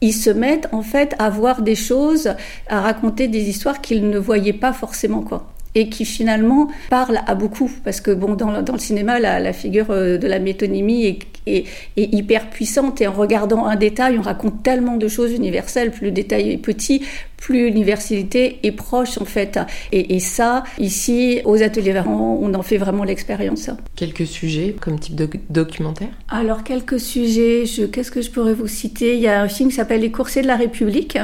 ils 0.00 0.12
se 0.12 0.30
mettent 0.30 0.68
en 0.72 0.82
fait 0.82 1.14
à 1.18 1.30
voir 1.30 1.62
des 1.62 1.76
choses, 1.76 2.34
à 2.68 2.80
raconter 2.80 3.28
des 3.28 3.48
histoires 3.48 3.80
qu'ils 3.80 4.08
ne 4.10 4.18
voyaient 4.18 4.52
pas 4.52 4.72
forcément 4.72 5.22
quoi 5.22 5.46
et 5.74 5.88
qui 5.88 6.04
finalement 6.04 6.68
parlent 6.90 7.20
à 7.26 7.34
beaucoup 7.34 7.70
parce 7.84 8.00
que 8.00 8.10
bon 8.10 8.34
dans, 8.34 8.62
dans 8.62 8.72
le 8.74 8.78
cinéma 8.78 9.18
la, 9.18 9.40
la, 9.40 9.52
figure 9.52 9.90
euh, 9.90 10.18
de 10.18 10.26
la 10.26 10.38
métonymie 10.38 11.06
est 11.06 11.18
est, 11.46 11.66
hyper 11.96 12.50
puissante. 12.50 13.00
Et 13.00 13.06
en 13.06 13.12
regardant 13.12 13.66
un 13.66 13.76
détail, 13.76 14.18
on 14.18 14.22
raconte 14.22 14.62
tellement 14.62 14.96
de 14.96 15.08
choses 15.08 15.32
universelles. 15.32 15.90
Plus 15.90 16.06
le 16.06 16.12
détail 16.12 16.52
est 16.52 16.56
petit, 16.56 17.02
plus 17.36 17.66
l'universalité 17.66 18.60
est 18.62 18.72
proche 18.72 19.20
en 19.20 19.24
fait. 19.24 19.58
Et, 19.92 20.14
et, 20.14 20.20
ça, 20.20 20.64
ici, 20.78 21.40
aux 21.44 21.62
ateliers 21.62 21.92
Varan, 21.92 22.38
on 22.40 22.54
en 22.54 22.62
fait 22.62 22.78
vraiment 22.78 23.04
l'expérience. 23.04 23.70
Quelques 23.96 24.26
sujets 24.26 24.74
comme 24.80 24.98
type 24.98 25.14
de 25.14 25.28
documentaire? 25.50 26.10
Alors 26.28 26.62
quelques 26.62 27.00
sujets. 27.00 27.64
Qu'est-ce 27.92 28.10
que 28.10 28.22
je 28.22 28.30
pourrais 28.30 28.54
vous 28.54 28.68
citer? 28.68 29.14
Il 29.14 29.20
y 29.20 29.28
a 29.28 29.40
un 29.40 29.48
film 29.48 29.70
qui 29.70 29.76
s'appelle 29.76 30.00
Les 30.00 30.10
coursiers 30.10 30.42
de 30.42 30.46
la 30.46 30.56
République 30.56 31.18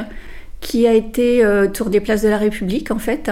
qui 0.61 0.87
a 0.87 0.93
été 0.93 1.41
euh, 1.43 1.67
Tour 1.67 1.89
des 1.89 2.01
places 2.01 2.21
de 2.21 2.27
la 2.27 2.37
République 2.37 2.91
en 2.91 2.99
fait 2.99 3.31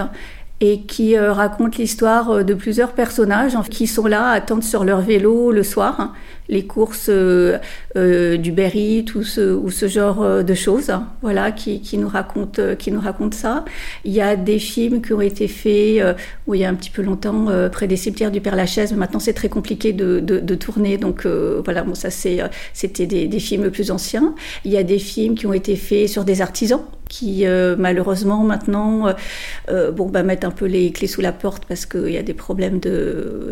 et 0.60 0.82
qui 0.82 1.16
euh, 1.16 1.32
raconte 1.32 1.76
l'histoire 1.76 2.30
euh, 2.30 2.42
de 2.42 2.54
plusieurs 2.54 2.92
personnages 2.92 3.56
qui 3.70 3.86
sont 3.86 4.06
là 4.06 4.30
à 4.30 4.32
attendre 4.32 4.64
sur 4.64 4.84
leur 4.84 5.00
vélo 5.00 5.52
le 5.52 5.62
soir 5.62 6.14
les 6.48 6.64
courses 6.66 7.08
euh, 7.08 7.58
euh, 7.96 8.36
du 8.36 8.52
Berry, 8.52 9.04
tout 9.04 9.22
ce, 9.22 9.54
ou 9.54 9.70
ce 9.70 9.86
genre 9.86 10.22
euh, 10.22 10.42
de 10.42 10.54
choses, 10.54 10.90
hein, 10.90 11.08
voilà, 11.22 11.52
qui, 11.52 11.80
qui, 11.80 11.98
nous 11.98 12.08
racontent, 12.08 12.74
qui 12.76 12.90
nous 12.90 13.00
racontent 13.00 13.36
ça. 13.36 13.64
Il 14.04 14.12
y 14.12 14.20
a 14.20 14.36
des 14.36 14.58
films 14.58 15.02
qui 15.02 15.12
ont 15.12 15.20
été 15.20 15.48
faits, 15.48 16.02
où 16.46 16.54
il 16.54 16.60
y 16.60 16.64
a 16.64 16.68
un 16.68 16.74
petit 16.74 16.90
peu 16.90 17.02
longtemps, 17.02 17.46
près 17.70 17.86
des 17.86 17.96
cimetières 17.96 18.30
du 18.30 18.40
Père 18.40 18.56
Lachaise, 18.56 18.92
mais 18.92 18.98
maintenant 18.98 19.20
c'est 19.20 19.32
très 19.32 19.48
compliqué 19.48 19.92
de, 19.92 20.20
de, 20.20 20.38
de 20.38 20.54
tourner, 20.54 20.96
donc 20.96 21.26
voilà, 21.26 21.82
bon, 21.82 21.94
ça 21.94 22.10
c'est, 22.10 22.40
c'était 22.72 23.06
des, 23.06 23.26
des, 23.26 23.40
films 23.40 23.70
plus 23.70 23.90
anciens. 23.90 24.34
Il 24.64 24.72
y 24.72 24.76
a 24.76 24.82
des 24.82 24.98
films 24.98 25.34
qui 25.34 25.46
ont 25.46 25.52
été 25.52 25.76
faits 25.76 26.08
sur 26.08 26.24
des 26.24 26.40
artisans, 26.40 26.80
qui 27.08 27.44
malheureusement 27.78 28.44
maintenant, 28.44 29.14
bon, 29.68 30.06
bah, 30.06 30.22
mettent 30.22 30.44
un 30.44 30.50
peu 30.50 30.66
les 30.66 30.92
clés 30.92 31.06
sous 31.06 31.20
la 31.20 31.32
porte 31.32 31.64
parce 31.66 31.86
qu'il 31.86 32.10
y 32.10 32.18
a 32.18 32.22
des 32.22 32.34
problèmes 32.34 32.80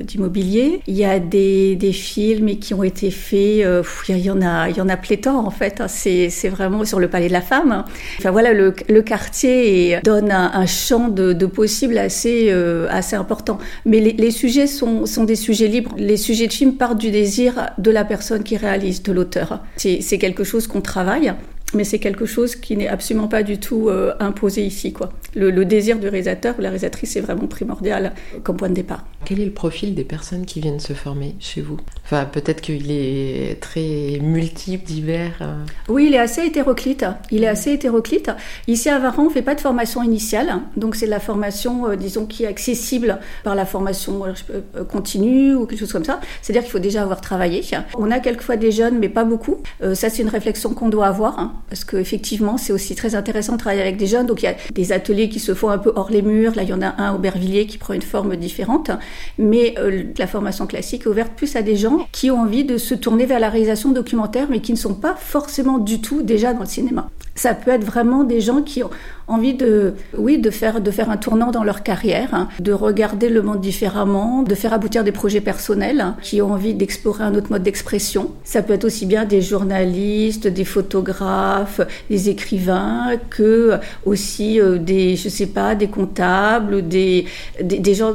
d'immobilier. 0.03 0.81
Il 0.87 0.95
y 0.95 1.05
a 1.05 1.19
des, 1.19 1.77
des 1.77 1.93
films 1.93 2.59
qui 2.59 2.75
ont 2.75 2.83
été 2.83 3.11
faits. 3.11 3.65
Euh, 3.65 3.83
il 4.09 4.19
y 4.19 4.31
en 4.31 4.43
a, 4.43 4.69
il 4.69 4.77
y 4.77 4.81
en 4.81 4.89
a 4.89 4.97
pléthore 4.97 5.45
en 5.45 5.51
fait. 5.51 5.81
Hein. 5.81 5.89
C'est, 5.89 6.29
vraiment 6.49 6.85
sur 6.85 7.01
le 7.01 7.09
Palais 7.09 7.29
de 7.29 7.33
la 7.33 7.41
Femme. 7.41 7.85
Enfin 8.19 8.31
voilà, 8.31 8.53
le, 8.53 8.75
le 8.89 9.03
quartier 9.03 9.99
donne 10.05 10.31
un, 10.31 10.53
un 10.55 10.67
champ 10.67 11.09
de, 11.09 11.33
de 11.33 11.47
possibles 11.47 11.99
assez, 11.99 12.49
euh, 12.51 12.87
assez 12.91 13.17
important. 13.17 13.59
Mais 13.85 14.01
les, 14.01 14.13
les, 14.13 14.31
sujets 14.31 14.67
sont, 14.67 15.07
sont 15.07 15.25
des 15.25 15.37
sujets 15.37 15.67
libres. 15.67 15.95
Les 15.99 16.17
sujets 16.17 16.47
de 16.47 16.53
film 16.53 16.75
partent 16.75 16.99
du 16.99 17.11
désir 17.11 17.71
de 17.79 17.91
la 17.91 18.05
personne 18.05 18.45
qui 18.45 18.57
réalise, 18.57 19.03
de 19.03 19.13
l'auteur. 19.13 19.61
C'est 19.77 20.19
quelque 20.19 20.45
chose 20.45 20.67
qu'on 20.67 20.81
travaille 20.81 21.33
mais 21.77 21.85
c'est 21.85 21.99
quelque 21.99 22.27
chose 22.27 22.57
qui 22.57 22.77
n'est 22.77 22.89
absolument 22.89 23.29
pas 23.29 23.43
du 23.43 23.59
tout 23.59 23.89
euh, 23.89 24.15
imposé 24.19 24.65
ici. 24.65 24.93
Quoi. 24.93 25.13
Le, 25.35 25.65
désir 25.65 25.99
du 25.99 26.09
réalisateur 26.09 26.55
ou 26.59 26.63
la 26.63 26.69
réalisatrice 26.69 27.17
est 27.17 27.21
vraiment 27.21 27.47
primordial 27.47 28.13
comme 28.43 28.57
point 28.57 28.69
de 28.69 28.75
départ. 28.75 29.05
Quel 29.25 29.41
est 29.41 29.45
le 29.45 29.53
profil 29.53 29.95
des 29.95 30.05
personnes 30.05 30.47
qui 30.47 30.61
viennent 30.61 30.81
se 30.81 30.93
former 30.93 31.35
chez 31.39 31.61
vous? 31.61 31.79
Enfin, 32.07 32.25
peut-être 32.25 32.61
qu'il 32.61 32.93
est 32.93 33.61
très 33.61 34.21
multiple, 34.23 34.85
divers. 34.85 35.39
Euh... 35.41 35.57
Oui, 35.89 36.07
il 36.07 36.15
est 36.15 36.21
assez 36.21 36.43
hétéroclite. 36.43 37.05
Il 37.33 37.43
est 37.43 37.49
assez 37.49 37.73
hétéroclite. 37.73 38.31
Ici 38.69 38.89
à 38.89 39.01
Varan, 39.01 39.25
on 39.25 39.25
ne 39.25 39.31
fait 39.31 39.43
pas 39.43 39.57
de 39.57 39.61
formation 39.61 40.05
initiale, 40.05 40.61
donc 40.77 40.95
c'est 40.95 41.07
de 41.07 41.11
la 41.11 41.19
formation, 41.19 41.89
euh, 41.89 41.97
disons, 41.97 42.25
qui 42.25 42.45
est 42.45 42.47
accessible 42.47 43.19
par 43.43 43.57
la 43.57 43.67
formation 43.67 44.23
euh, 44.25 44.85
continue 44.85 45.57
ou 45.57 45.67
quelque 45.67 45.81
chose 45.81 45.93
comme 45.93 46.05
ça. 46.05 46.21
C'est-à-dire 46.43 46.63
qu'il 46.63 46.71
faut 46.71 46.79
déjà 46.79 47.03
avoir 47.03 47.21
travaillé. 47.21 47.65
On 47.99 48.13
a 48.13 48.21
quelquefois 48.21 48.57
des 48.57 48.71
jeunes, 48.71 49.01
mais 49.01 49.09
pas 49.09 49.25
beaucoup. 49.25 49.57
Ça, 49.95 50.09
c'est 50.09 50.23
une 50.23 50.29
réflexion 50.29 50.75
qu'on 50.75 50.89
doit 50.89 51.07
avoir. 51.07 51.41
Hein 51.41 51.55
parce 51.69 51.85
qu'effectivement, 51.85 52.57
c'est 52.57 52.73
aussi 52.73 52.95
très 52.95 53.17
intéressant 53.17 53.55
de 53.55 53.59
travailler 53.59 53.83
avec 53.83 53.97
des 53.97 54.07
jeunes. 54.07 54.27
Donc, 54.27 54.43
il 54.43 54.45
y 54.45 54.49
a 54.49 54.55
des 54.73 54.93
ateliers 54.93 55.29
qui 55.29 55.41
se 55.41 55.55
font 55.55 55.71
un 55.71 55.79
peu 55.79 55.93
hors 55.97 56.11
les 56.11 56.23
murs. 56.23 56.55
Là, 56.55 56.63
il 56.63 56.69
y 56.69 56.73
en 56.73 56.83
a 56.83 56.95
un 57.03 57.15
au 57.15 57.19
Bervilliers 57.19 57.67
qui 57.67 57.79
prend 57.79 57.95
une 57.95 58.03
forme 58.03 58.37
différente. 58.37 58.91
Mais 59.39 59.75
la 60.17 60.27
formation 60.27 60.67
classique 60.67 61.03
est 61.03 61.09
ouverte 61.09 61.33
plus 61.35 61.57
à 61.57 61.63
des 61.63 61.75
gens 61.75 61.96
qui 62.13 62.31
ont 62.31 62.41
envie 62.41 62.65
de 62.65 62.79
se 62.79 62.95
tourner 62.95 63.27
vers 63.27 63.41
la 63.41 63.49
réalisation 63.49 63.93
documentaire, 63.93 64.47
mais 64.51 64.61
qui 64.61 64.73
ne 64.73 64.77
sont 64.77 64.95
pas 64.95 65.15
forcément 65.15 65.79
du 65.79 66.01
tout 66.01 66.23
déjà 66.23 66.53
dans 66.53 66.61
le 66.61 66.67
cinéma. 66.67 67.11
Ça 67.35 67.55
peut 67.55 67.71
être 67.71 67.85
vraiment 67.85 68.25
des 68.25 68.41
gens 68.41 68.63
qui 68.63 68.83
ont 68.83 68.91
envie 69.29 69.55
de, 69.55 69.95
oui, 70.17 70.39
de 70.39 70.51
faire, 70.51 70.81
de 70.81 70.91
faire 70.91 71.11
un 71.11 71.17
tournant 71.17 71.51
dans 71.51 71.65
leur 71.65 71.83
carrière, 71.83 72.33
hein, 72.33 72.49
de 72.61 72.73
regarder 72.73 73.29
le 73.29 73.43
monde 73.43 73.61
différemment, 73.61 74.43
de 74.43 74.55
faire 74.55 74.73
aboutir 74.73 75.05
des 75.05 75.13
projets 75.13 75.41
personnels, 75.41 76.01
hein, 76.01 76.17
qui 76.23 76.41
ont 76.41 76.53
envie 76.53 76.75
d'explorer 76.75 77.25
un 77.25 77.35
autre 77.35 77.51
mode 77.51 77.63
d'expression. 77.63 78.31
Ça 78.45 78.63
peut 78.63 78.75
être 78.75 78.85
aussi 78.85 79.07
bien 79.07 79.25
des 79.25 79.43
journalistes, 79.43 80.47
des 80.47 80.65
photographes, 80.65 81.81
des 82.09 82.29
écrivains, 82.29 83.13
que 83.31 83.73
aussi 84.05 84.61
des, 84.81 85.17
je 85.17 85.29
sais 85.29 85.47
pas, 85.47 85.75
des 85.75 85.89
comptables, 85.89 86.87
des, 86.87 87.27
des, 87.63 87.95
gens 87.95 88.15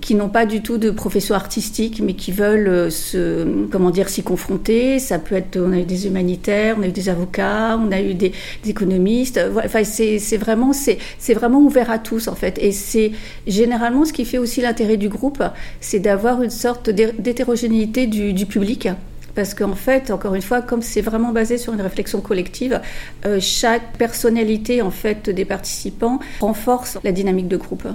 qui 0.00 0.14
n'ont 0.14 0.28
pas 0.28 0.46
du 0.46 0.62
tout 0.62 0.78
de 0.78 0.90
profession 0.90 1.34
artistique, 1.34 2.00
mais 2.04 2.14
qui 2.14 2.32
veulent 2.32 2.90
se, 2.90 3.66
comment 3.70 3.90
dire, 3.90 4.08
s'y 4.08 4.22
confronter. 4.22 4.98
Ça 4.98 5.18
peut 5.18 5.34
être, 5.34 5.58
on 5.58 5.72
a 5.72 5.78
eu 5.78 5.84
des 5.84 6.06
humanitaires, 6.06 6.76
on 6.78 6.82
a 6.82 6.86
eu 6.86 6.92
des 6.92 7.08
avocats, 7.08 7.78
on 7.78 7.90
a 7.90 8.00
eu 8.00 8.14
des, 8.14 8.32
économistes. 8.66 9.40
Enfin, 9.64 9.82
c'est 9.84 10.36
vraiment, 10.36 10.51
c'est 10.72 11.34
vraiment 11.34 11.60
ouvert 11.60 11.90
à 11.90 11.98
tous 11.98 12.28
en 12.28 12.34
fait. 12.34 12.58
Et 12.60 12.72
c'est 12.72 13.12
généralement 13.46 14.04
ce 14.04 14.12
qui 14.12 14.24
fait 14.24 14.38
aussi 14.38 14.60
l'intérêt 14.60 14.96
du 14.96 15.08
groupe, 15.08 15.42
c'est 15.80 16.00
d'avoir 16.00 16.42
une 16.42 16.50
sorte 16.50 16.90
d'hétérogénéité 16.90 18.06
du, 18.06 18.46
public. 18.46 18.88
Parce 19.34 19.54
qu'en 19.54 19.74
fait, 19.74 20.10
encore 20.10 20.34
une 20.34 20.42
fois, 20.42 20.60
comme 20.60 20.82
c'est 20.82 21.00
vraiment 21.00 21.32
basé 21.32 21.56
sur 21.56 21.72
une 21.72 21.80
réflexion 21.80 22.20
collective, 22.20 22.80
euh, 23.24 23.38
chaque 23.40 23.96
personnalité 23.96 24.82
en 24.82 24.90
fait 24.90 25.30
des 25.30 25.46
participants 25.46 26.18
renforce 26.40 26.98
la 27.02 27.12
dynamique 27.12 27.48
de 27.48 27.56
groupe. 27.56 27.86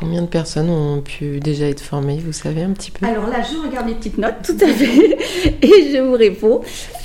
Combien 0.00 0.22
de 0.22 0.28
personnes 0.28 0.70
ont 0.70 1.02
pu 1.02 1.40
déjà 1.40 1.68
être 1.68 1.82
formées, 1.82 2.18
vous 2.24 2.32
savez 2.32 2.62
un 2.62 2.70
petit 2.70 2.90
peu? 2.90 3.04
Alors 3.04 3.26
là, 3.26 3.42
je 3.42 3.68
regarde 3.68 3.86
mes 3.86 3.94
petites 3.94 4.16
notes, 4.16 4.36
tout 4.42 4.56
à 4.58 4.66
fait, 4.68 5.18
et 5.62 5.92
je 5.92 6.00
vous 6.00 6.14
réponds. 6.14 6.62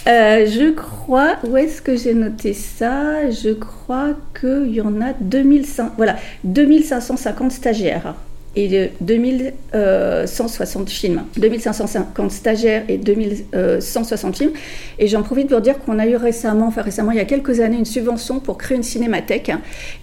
Euh, 0.08 0.46
je 0.46 0.72
crois, 0.72 1.36
où 1.44 1.58
est-ce 1.58 1.82
que 1.82 1.98
j'ai 1.98 2.14
noté 2.14 2.54
ça? 2.54 3.30
Je 3.30 3.50
crois 3.50 4.12
qu'il 4.40 4.74
y 4.74 4.80
en 4.80 5.02
a 5.02 5.12
2500, 5.20 5.92
voilà, 5.98 6.16
2550 6.46 7.52
stagiaires 7.52 8.16
et 8.56 8.68
de 8.68 8.90
2160 9.02 10.90
films, 10.90 11.24
2550 11.38 12.32
stagiaires 12.32 12.84
et 12.88 12.98
2160 12.98 14.38
films. 14.38 14.52
Et 15.00 15.08
j'en 15.08 15.24
profite 15.24 15.50
pour 15.50 15.62
dire 15.62 15.80
qu'on 15.80 16.00
a 16.00 16.08
eu 16.08 16.16
récemment, 16.16 16.68
enfin 16.68 16.82
récemment, 16.82 17.12
il 17.12 17.18
y 17.18 17.22
a 17.22 17.26
quelques 17.26 17.60
années, 17.60 17.78
une 17.78 17.86
subvention 17.86 18.40
pour 18.40 18.58
créer 18.58 18.78
une 18.78 18.84
cinémathèque. 18.84 19.52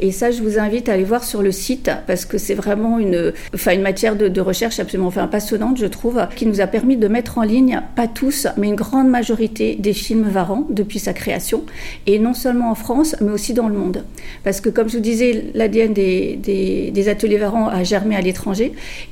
Et 0.01 0.13
ça, 0.13 0.31
je 0.31 0.43
vous 0.43 0.59
invite 0.59 0.89
à 0.89 0.93
aller 0.93 1.05
voir 1.05 1.25
sur 1.25 1.43
le 1.43 1.53
site 1.53 1.91
parce 2.07 2.25
que 2.25 2.39
c'est 2.39 2.55
vraiment 2.55 2.99
une, 2.99 3.33
enfin, 3.55 3.73
une 3.73 3.83
matière 3.83 4.17
de, 4.17 4.43
recherche 4.43 4.81
absolument 4.81 5.09
enfin, 5.09 5.29
passionnante, 5.29 5.79
je 5.79 5.87
trouve, 5.87 6.21
qui 6.35 6.47
nous 6.47 6.61
a 6.61 6.67
permis 6.67 6.97
de 6.97 7.07
mettre 7.07 7.39
en 7.39 7.43
ligne, 7.43 7.81
pas 7.95 8.09
tous, 8.09 8.49
mais 8.57 8.67
une 8.67 8.75
grande 8.75 9.09
majorité 9.09 9.77
des 9.77 9.93
films 9.93 10.29
Varan 10.29 10.67
depuis 10.69 10.99
sa 10.99 11.13
création. 11.13 11.63
Et 12.07 12.19
non 12.19 12.35
seulement 12.35 12.71
en 12.71 12.75
France, 12.75 13.15
mais 13.21 13.31
aussi 13.31 13.55
dans 13.55 13.69
le 13.69 13.75
monde. 13.75 14.05
Parce 14.43 14.61
que, 14.61 14.69
comme 14.69 14.89
je 14.89 14.97
vous 14.97 15.03
disais, 15.03 15.45
l'ADN 15.55 15.93
des, 15.93 16.37
des, 16.43 16.91
des 16.91 17.09
ateliers 17.09 17.39
Varan 17.39 17.69
a 17.69 17.85
germé 17.85 18.17
à 18.17 18.21
l'étranger 18.21 18.42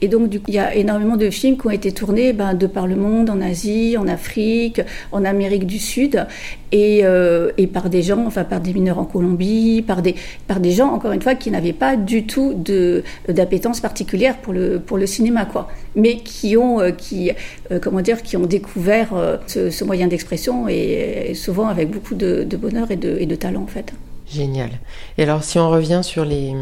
et 0.01 0.09
donc, 0.09 0.29
du 0.29 0.41
coup, 0.41 0.47
il 0.49 0.55
y 0.55 0.59
a 0.59 0.75
énormément 0.75 1.17
de 1.17 1.31
films 1.31 1.57
qui 1.57 1.67
ont 1.67 1.71
été 1.71 1.93
tournés 1.93 2.33
ben, 2.33 2.55
de 2.55 2.67
par 2.67 2.87
le 2.87 2.97
monde, 2.97 3.31
en 3.31 3.41
Asie, 3.41 3.97
en 3.97 4.09
Afrique, 4.09 4.81
en 5.13 5.25
Amérique 5.25 5.67
du 5.67 5.79
Sud, 5.79 6.27
et, 6.73 7.01
euh, 7.05 7.51
et 7.59 7.67
par 7.67 7.91
des 7.91 8.03
gens, 8.03 8.25
enfin 8.27 8.45
par 8.45 8.61
des 8.61 8.73
mineurs 8.73 8.99
en 8.99 9.05
Colombie, 9.05 9.83
par 9.87 10.03
des, 10.03 10.15
par 10.47 10.61
des 10.61 10.73
gens, 10.73 10.89
encore 10.89 11.13
une 11.13 11.23
fois, 11.23 11.35
qui 11.35 11.51
n'avaient 11.51 11.73
pas 11.73 11.97
du 11.97 12.27
tout 12.27 12.55
d'appétence 13.29 13.81
particulière 13.81 14.39
pour 14.39 14.53
le, 14.53 14.79
pour 14.79 14.99
le 14.99 15.07
cinéma, 15.07 15.45
quoi. 15.45 15.69
Mais 15.97 16.17
qui 16.17 16.57
ont, 16.57 16.81
euh, 16.81 16.91
qui, 16.91 17.31
euh, 17.71 17.79
comment 17.81 18.01
dire, 18.01 18.23
qui 18.23 18.37
ont 18.37 18.47
découvert 18.47 19.09
ce, 19.47 19.85
moyen 19.85 20.09
d'expression 20.09 20.69
et, 20.69 21.33
souvent 21.35 21.69
avec 21.69 21.91
beaucoup 21.91 22.15
de, 22.15 22.47
bonheur 22.57 22.91
et 22.91 22.97
de 22.97 23.35
talent, 23.35 23.63
en 23.63 23.67
fait. 23.67 23.93
Génial. 24.33 24.71
Et 25.19 25.25
alors, 25.25 25.43
si 25.43 25.59
on 25.59 25.69
revient 25.71 26.01
sur 26.05 26.25
les, 26.25 26.55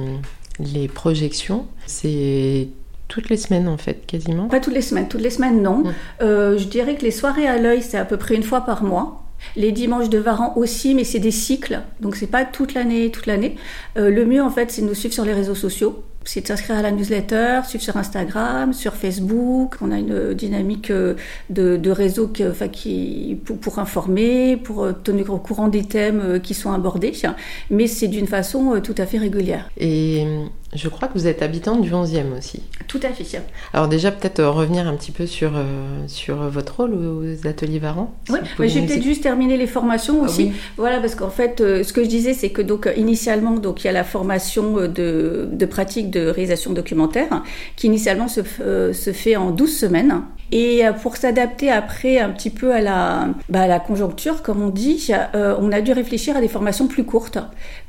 les 0.61 0.89
projections, 0.89 1.67
c'est 1.87 2.69
toutes 3.09 3.31
les 3.31 3.37
semaines 3.37 3.69
en 3.69 3.79
fait, 3.79 4.05
quasiment 4.07 4.49
Pas 4.49 4.61
toutes 4.61 4.75
les 4.75 4.83
semaines, 4.83 5.09
toutes 5.09 5.23
les 5.23 5.31
semaines 5.31 5.63
non. 5.63 5.85
Euh, 6.21 6.59
je 6.59 6.67
dirais 6.67 6.97
que 6.97 7.03
les 7.03 7.11
soirées 7.11 7.47
à 7.47 7.59
l'œil, 7.59 7.83
c'est 7.83 7.99
à 7.99 8.05
peu 8.05 8.17
près 8.17 8.35
une 8.35 8.43
fois 8.43 8.63
par 8.63 8.83
mois. 8.83 9.25
Les 9.57 9.71
dimanches 9.71 10.11
de 10.11 10.19
Varan 10.19 10.53
aussi, 10.57 10.95
mais 10.95 11.05
c'est 11.05 11.21
des 11.21 11.31
cycles, 11.31 11.81
donc 12.01 12.17
c'est 12.17 12.27
pas 12.27 12.45
toute 12.45 12.75
l'année, 12.75 13.11
toute 13.11 13.27
l'année. 13.27 13.57
Euh, 13.97 14.11
le 14.11 14.27
mieux 14.27 14.43
en 14.43 14.51
fait, 14.51 14.71
c'est 14.71 14.83
de 14.83 14.87
nous 14.87 14.95
suivre 14.95 15.15
sur 15.15 15.25
les 15.25 15.33
réseaux 15.33 15.55
sociaux 15.55 16.03
c'est 16.25 16.43
de 16.43 16.47
s'inscrire 16.47 16.77
à 16.77 16.83
la 16.83 16.91
newsletter, 16.91 17.61
suivre 17.67 17.83
sur 17.83 17.97
Instagram, 17.97 18.73
sur 18.73 18.95
Facebook. 18.95 19.77
On 19.81 19.91
a 19.91 19.99
une 19.99 20.35
dynamique 20.35 20.91
euh, 20.91 21.15
de, 21.49 21.91
réseau 21.91 22.29
qui, 22.29 23.41
pour, 23.45 23.79
informer, 23.79 24.57
pour 24.57 24.85
euh, 24.85 24.93
tenir 24.93 25.33
au 25.33 25.39
courant 25.39 25.69
des 25.69 25.85
thèmes 25.85 26.21
euh, 26.21 26.39
qui 26.39 26.55
sont 26.55 26.73
abordés, 26.73 27.13
mais 27.71 27.87
c'est 27.87 28.09
d'une 28.09 28.27
façon 28.27 28.81
tout 28.83 28.95
à 28.99 29.07
fait 29.07 29.19
régulière. 29.19 29.71
Je 30.75 30.89
crois 30.89 31.09
que 31.09 31.15
vous 31.15 31.27
êtes 31.27 31.43
habitante 31.43 31.83
du 31.83 31.91
11e 31.91 32.37
aussi. 32.37 32.63
Tout 32.87 33.01
à 33.03 33.11
fait. 33.11 33.43
Alors 33.73 33.89
déjà, 33.89 34.11
peut-être 34.11 34.43
revenir 34.45 34.87
un 34.87 34.95
petit 34.95 35.13
peu 35.13 35.27
sur, 35.27 35.53
sur 36.07 36.37
votre 36.37 36.77
rôle 36.77 36.95
aux 36.95 37.47
ateliers 37.47 37.79
Varan. 37.79 38.15
Oui, 38.31 38.39
mais 38.59 38.69
j'ai 38.69 38.83
peut-être 38.83 39.03
juste 39.03 39.23
terminer 39.23 39.57
les 39.57 39.67
formations 39.67 40.21
ah 40.23 40.25
aussi. 40.25 40.53
Voilà, 40.77 41.01
parce 41.01 41.15
qu'en 41.15 41.31
fait, 41.31 41.59
ce 41.59 41.93
que 41.93 42.03
je 42.03 42.09
disais, 42.09 42.33
c'est 42.33 42.51
que 42.51 42.63
donc 42.63 42.89
initialement, 42.97 43.57
donc 43.57 43.85
il 43.85 43.87
y 43.87 43.91
a 43.91 43.93
la 43.93 44.05
formation 44.05 44.75
de, 44.87 45.49
de 45.51 45.67
pratique 45.67 46.11
de 46.11 46.29
réalisation 46.29 46.73
documentaire, 46.73 47.43
qui 47.77 47.87
initialement 47.87 48.29
se, 48.29 48.41
euh, 48.61 48.93
se 48.93 49.13
fait 49.13 49.37
en 49.37 49.51
12 49.51 49.77
semaines. 49.77 50.23
Et 50.51 50.87
euh, 50.87 50.93
pour 50.93 51.17
s'adapter 51.17 51.71
après 51.71 52.19
un 52.19 52.31
petit 52.31 52.51
peu 52.51 52.73
à 52.73 52.81
la, 52.81 53.29
bah, 53.49 53.67
la 53.67 53.81
conjoncture, 53.81 54.43
comme 54.43 54.63
on 54.63 54.71
dit, 54.71 55.11
euh, 55.35 55.55
on 55.61 55.73
a 55.73 55.81
dû 55.81 55.93
réfléchir 55.93 56.37
à 56.37 56.41
des 56.41 56.49
formations 56.49 56.87
plus 56.87 57.05
courtes, 57.05 57.39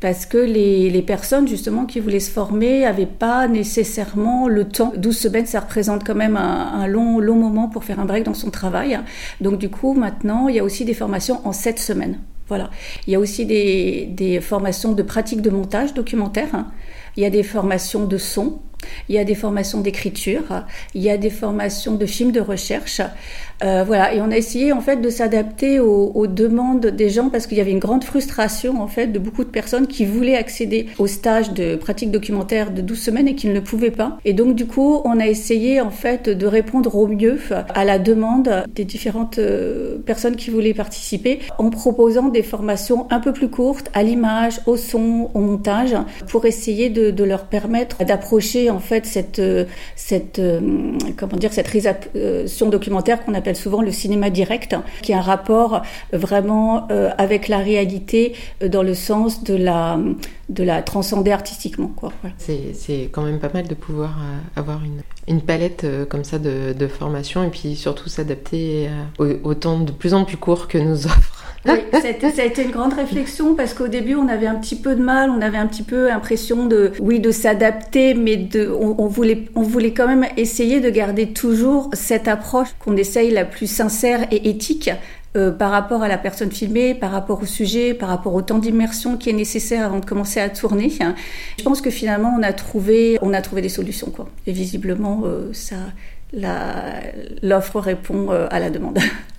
parce 0.02 0.26
que 0.26 0.38
les, 0.38 0.90
les 0.90 1.02
personnes 1.02 1.48
justement 1.48 1.86
qui 1.86 2.00
voulaient 2.00 2.20
se 2.20 2.32
former 2.32 2.69
n'avaient 2.82 3.06
pas 3.06 3.48
nécessairement 3.48 4.48
le 4.48 4.68
temps. 4.68 4.94
12 4.96 5.18
semaines, 5.18 5.46
ça 5.46 5.60
représente 5.60 6.06
quand 6.06 6.16
même 6.16 6.38
un, 6.38 6.82
un, 6.82 6.88
long, 6.88 7.20
long 7.20 7.36
moment 7.36 7.68
pour 7.68 7.84
faire 7.84 8.00
un 8.00 8.06
break 8.06 8.24
dans 8.24 8.34
son 8.34 8.52
travail. 8.52 9.00
Donc 9.42 9.58
du 9.58 9.70
coup, 9.70 9.94
maintenant, 9.94 10.48
il 10.48 10.56
y 10.56 10.60
a 10.60 10.64
aussi 10.64 10.86
des 10.86 10.94
formations 10.94 11.42
en 11.46 11.52
7 11.52 11.80
semaines. 11.80 12.20
Voilà. 12.48 12.72
Il 13.06 13.14
y 13.14 13.16
a 13.16 13.20
aussi 13.20 13.46
des, 13.46 14.10
des 14.12 14.42
formations 14.42 14.94
de 14.94 15.04
pratique 15.04 15.42
de 15.42 15.52
montage 15.52 15.94
documentaire. 15.94 16.66
Il 17.16 17.24
y 17.24 17.26
a 17.26 17.30
des 17.30 17.44
formations 17.44 18.06
de 18.06 18.18
son, 18.18 18.60
il 19.08 19.16
y 19.16 19.18
a 19.18 19.24
des 19.24 19.36
formations 19.36 19.82
d'écriture, 19.82 20.64
il 20.94 21.02
y 21.02 21.10
a 21.10 21.18
des 21.18 21.30
formations 21.30 21.96
de 21.96 22.06
films 22.06 22.32
de 22.32 22.40
recherche. 22.40 23.02
Euh, 23.62 23.84
voilà, 23.86 24.14
et 24.14 24.22
on 24.22 24.32
a 24.32 24.38
essayé 24.38 24.72
en 24.72 24.80
fait 24.80 24.98
de 24.98 25.10
s'adapter 25.10 25.80
aux, 25.80 26.28
demandes 26.28 26.86
des 26.86 27.10
gens 27.10 27.30
parce 27.30 27.48
qu'il 27.48 27.58
y 27.58 27.62
avait 27.62 27.72
une 27.72 27.80
grande 27.80 28.04
frustration 28.04 28.82
en 28.82 28.88
fait 28.88 29.08
de 29.08 29.20
beaucoup 29.20 29.44
de 29.44 29.50
personnes 29.50 29.88
qui 29.88 30.06
voulaient 30.06 30.36
accéder 30.36 30.88
au 30.98 31.08
stage 31.08 31.52
de 31.54 31.76
pratique 31.76 32.12
documentaire 32.12 32.72
de 32.72 32.82
12 32.82 33.00
semaines 33.00 33.28
et 33.28 33.36
qui 33.36 33.48
ne 33.48 33.54
le 33.54 33.62
pouvaient 33.62 33.92
pas. 33.92 34.18
Et 34.26 34.34
donc 34.34 34.56
du 34.56 34.66
coup, 34.66 35.02
on 35.04 35.20
a 35.20 35.28
essayé 35.28 35.82
en 35.82 35.90
fait 35.90 36.30
de 36.30 36.48
répondre 36.48 36.96
au 36.96 37.08
mieux 37.08 37.40
à 37.74 37.84
la 37.84 38.00
demande 38.00 38.64
des 38.74 38.86
différentes 38.86 39.40
euh, 39.40 39.98
personnes 40.06 40.36
qui 40.36 40.52
voulaient 40.52 40.74
participer 40.74 41.40
en 41.58 41.70
proposant 41.70 42.30
des 42.30 42.44
formations 42.44 43.08
un 43.10 43.20
peu 43.20 43.34
plus 43.34 43.50
courtes 43.50 43.90
à 43.94 44.04
l'image, 44.04 44.62
au 44.68 44.78
son, 44.78 45.30
au 45.34 45.40
montage 45.40 45.96
pour 46.28 46.46
essayer 46.46 46.90
de, 46.90 47.12
de 47.12 47.24
leur 47.24 47.46
permettre 47.46 48.06
d'approcher 48.06 48.70
en 48.70 48.79
fait 48.80 49.06
cette 49.06 49.42
cette 49.96 50.40
euh, 50.40 50.98
comment 51.18 51.38
dire 51.38 51.54
cette 51.54 51.68
réalisation 51.68 52.70
documentaire 52.70 53.24
qu'on 53.24 53.34
appelle 53.34 53.56
souvent 53.56 53.82
le 53.82 53.92
cinéma 53.92 54.30
direct, 54.30 54.76
qui 55.02 55.14
a 55.14 55.20
un 55.20 55.22
rapport 55.22 55.82
vraiment 56.14 56.88
euh, 56.92 57.10
avec 57.18 57.48
la 57.48 57.60
réalité 57.60 58.34
euh, 58.62 58.70
dans 58.70 58.84
le 58.84 58.94
sens 58.94 59.44
de 59.44 59.56
la, 59.56 60.00
de 60.50 60.64
la 60.64 60.82
transcender 60.82 61.32
artistiquement. 61.32 61.92
C'est 62.38 63.10
quand 63.12 63.24
même 63.24 63.40
pas 63.40 63.52
mal 63.54 63.68
de 63.68 63.76
pouvoir 63.76 64.18
euh, 64.20 64.60
avoir 64.60 64.84
une, 64.84 65.02
une 65.28 65.42
palette 65.42 65.86
comme 66.10 66.24
ça 66.24 66.40
de, 66.40 66.74
de, 66.74 66.88
formation 66.88 67.44
et 67.44 67.50
puis 67.50 67.76
surtout 67.76 68.10
s'adapter 68.10 68.90
au, 69.20 69.54
temps 69.54 69.80
de 69.80 69.92
plus 69.92 70.14
en 70.14 70.26
plus 70.26 70.38
court 70.38 70.68
que 70.68 70.78
nous 70.78 71.06
offre 71.06 71.39
oui, 71.66 71.74
ça 71.92 72.42
a, 72.42 72.46
été, 72.46 72.64
une 72.64 72.72
grande 72.72 72.94
réflexion 72.94 73.56
parce 73.56 73.74
qu'au 73.74 73.88
début, 73.88 74.16
on 74.16 74.28
avait 74.30 74.48
un 74.48 74.56
petit 74.56 74.76
peu 74.76 74.96
de 74.96 75.04
mal, 75.04 75.30
on 75.30 75.42
avait 75.42 75.58
un 75.58 75.68
petit 75.68 75.84
peu 75.84 76.08
l'impression 76.08 76.66
de, 76.66 76.92
oui, 77.00 77.20
de 77.20 77.32
s'adapter, 77.32 78.14
mais 78.14 78.38
de, 78.38 78.70
on, 78.70 79.08
voulait, 79.08 79.46
on 79.56 79.62
voulait 79.62 79.92
quand 79.92 80.08
même 80.08 80.26
essayer 80.38 80.80
de 80.80 80.90
garder 80.90 81.34
toujours 81.34 81.90
cette 81.94 82.28
approche 82.28 82.70
qu'on 82.80 82.96
essaye 82.96 83.32
la 83.32 83.46
plus 83.46 83.68
sincère 83.68 84.26
et 84.32 84.50
éthique 84.50 84.90
euh, 85.38 85.52
par 85.52 85.72
rapport 85.72 86.02
à 86.02 86.08
la 86.08 86.18
personne 86.18 86.52
filmée, 86.52 86.96
par 86.96 87.12
rapport 87.12 87.42
au 87.42 87.46
sujet, 87.46 87.94
par 87.94 88.10
rapport 88.10 88.34
au 88.34 88.42
temps 88.42 88.58
d'immersion 88.58 89.18
qui 89.18 89.30
est 89.30 89.34
nécessaire 89.34 89.86
avant 89.86 90.00
de 90.00 90.06
commencer 90.06 90.40
à 90.40 90.50
tourner. 90.50 90.90
Je 91.58 91.64
pense 91.64 91.82
que 91.82 91.92
finalement, 91.92 92.34
on 92.38 92.42
a 92.42 92.54
trouvé, 92.54 93.20
on 93.22 93.34
a 93.34 93.42
trouvé 93.42 93.62
des 93.62 93.70
solutions, 93.70 94.10
quoi. 94.10 94.30
Et 94.48 94.54
visiblement, 94.54 95.24
euh, 95.26 95.52
ça, 95.54 95.76
l'offre 97.44 97.80
répond 97.80 98.32
euh, 98.32 98.48
à 98.50 98.60
la 98.60 98.70
demande. 98.70 98.98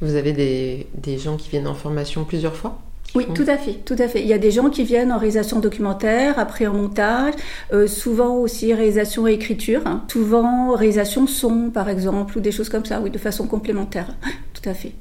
Vous 0.00 0.14
avez 0.14 0.32
des, 0.32 0.86
des, 0.94 1.18
gens 1.18 1.36
qui 1.36 1.50
viennent 1.50 1.66
en 1.66 1.74
formation 1.74 2.24
plusieurs 2.24 2.54
fois 2.54 2.78
oui, 3.14 3.26
tout 3.34 3.44
à 3.48 3.56
fait, 3.56 3.72
tout 3.86 3.96
à 3.98 4.06
fait. 4.06 4.20
Il 4.20 4.28
y 4.28 4.34
a 4.34 4.38
des 4.38 4.50
gens 4.50 4.68
qui 4.68 4.84
viennent 4.84 5.12
en 5.12 5.18
réalisation 5.18 5.60
documentaire, 5.60 6.38
après 6.38 6.66
en 6.66 6.74
montage, 6.74 7.32
euh, 7.72 7.86
souvent 7.86 8.36
aussi 8.36 8.74
réalisation 8.74 9.26
et 9.26 9.32
écriture, 9.32 9.80
hein. 9.86 10.04
souvent 10.12 10.74
réalisation 10.74 11.26
son, 11.26 11.70
par 11.70 11.88
exemple, 11.88 12.36
ou 12.36 12.40
des 12.42 12.52
choses 12.52 12.68
comme 12.68 12.84
ça, 12.84 13.00
oui, 13.00 13.10
de 13.10 13.16
façon 13.16 13.46
complémentaire. 13.46 14.14
Tout 14.52 14.68
à 14.68 14.74
fait. 14.74 14.92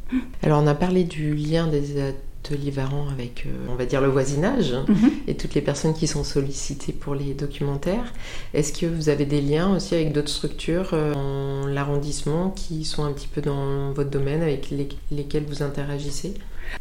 Alors, 0.42 0.64
on 0.64 0.68
a 0.68 0.74
parlé 0.74 1.04
du 1.04 1.34
lien 1.34 1.68
des 1.68 2.00
ateliers 2.48 2.72
Varan 2.72 3.08
avec, 3.12 3.46
on 3.70 3.76
va 3.76 3.86
dire, 3.86 4.02
le 4.02 4.08
voisinage 4.08 4.74
mhm. 4.88 5.12
et 5.28 5.36
toutes 5.36 5.54
les 5.54 5.62
personnes 5.62 5.94
qui 5.94 6.08
sont 6.08 6.24
sollicitées 6.24 6.94
pour 6.94 7.16
les 7.16 7.34
documentaires. 7.34 8.14
Est-ce 8.54 8.74
que 8.74 8.86
vous 8.86 9.10
avez 9.10 9.26
des 9.26 9.42
liens 9.42 9.76
aussi 9.76 9.96
avec 9.96 10.14
d'autres 10.14 10.30
structures 10.30 10.92
dans 10.92 11.68
l'arrondissement 11.68 12.50
qui 12.52 12.86
sont 12.86 13.04
un 13.04 13.12
petit 13.12 13.28
peu 13.28 13.42
dans 13.42 13.92
votre 13.92 14.10
domaine, 14.10 14.42
avec 14.42 14.74
lesquelles 15.12 15.46
vous 15.48 15.64
interagissez? 15.64 16.34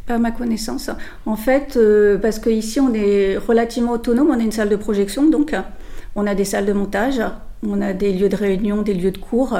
Pas 0.07 0.19
ma 0.19 0.31
connaissance. 0.31 0.91
En 1.27 1.37
fait, 1.37 1.79
parce 2.21 2.39
qu'ici 2.39 2.81
on 2.81 2.93
est 2.95 3.37
relativement 3.37 3.93
autonome, 3.93 4.31
on 4.31 4.39
a 4.39 4.43
une 4.43 4.53
salle 4.53 4.69
de 4.69 4.77
projection, 4.77 5.29
donc 5.29 5.55
on 6.17 6.27
a 6.27 6.35
des 6.35 6.45
salles 6.45 6.67
de 6.67 6.73
montage, 6.73 7.21
on 7.63 7.81
a 7.81 7.93
des 7.93 8.13
lieux 8.13 8.29
de 8.29 8.37
réunion, 8.37 8.83
des 8.83 8.95
lieux 8.95 9.11
de 9.11 9.19
cours. 9.19 9.59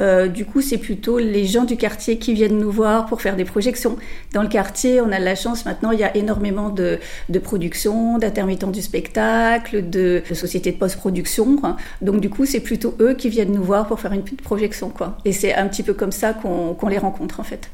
Euh, 0.00 0.28
du 0.28 0.44
coup, 0.44 0.60
c'est 0.60 0.78
plutôt 0.78 1.18
les 1.18 1.46
gens 1.46 1.64
du 1.64 1.76
quartier 1.76 2.18
qui 2.18 2.32
viennent 2.32 2.58
nous 2.58 2.70
voir 2.70 3.06
pour 3.06 3.20
faire 3.20 3.36
des 3.36 3.44
projections. 3.44 3.96
Dans 4.32 4.42
le 4.42 4.48
quartier, 4.48 5.00
on 5.00 5.10
a 5.12 5.18
de 5.18 5.24
la 5.24 5.34
chance 5.34 5.64
maintenant, 5.64 5.90
il 5.90 5.98
y 5.98 6.04
a 6.04 6.16
énormément 6.16 6.70
de, 6.70 6.98
productions, 7.42 8.18
d'intermittents 8.18 8.70
du 8.70 8.82
spectacle, 8.82 9.88
de, 9.88 10.22
sociétés 10.32 10.72
de 10.72 10.78
post-production. 10.78 11.60
Donc, 12.02 12.20
du 12.20 12.30
coup, 12.30 12.46
c'est 12.46 12.60
plutôt 12.60 12.94
eux 13.00 13.14
qui 13.14 13.28
viennent 13.28 13.52
nous 13.52 13.64
voir 13.64 13.86
pour 13.86 14.00
faire 14.00 14.12
une 14.12 14.22
petite 14.22 14.42
projection. 14.42 14.90
Quoi. 14.90 15.18
Et 15.24 15.32
c'est 15.32 15.54
un 15.54 15.66
petit 15.68 15.82
peu 15.82 15.94
comme 15.94 16.12
ça 16.12 16.34
qu'on 16.34 16.88
les 16.88 16.98
rencontre, 16.98 17.40
en 17.40 17.44
fait. 17.44 17.68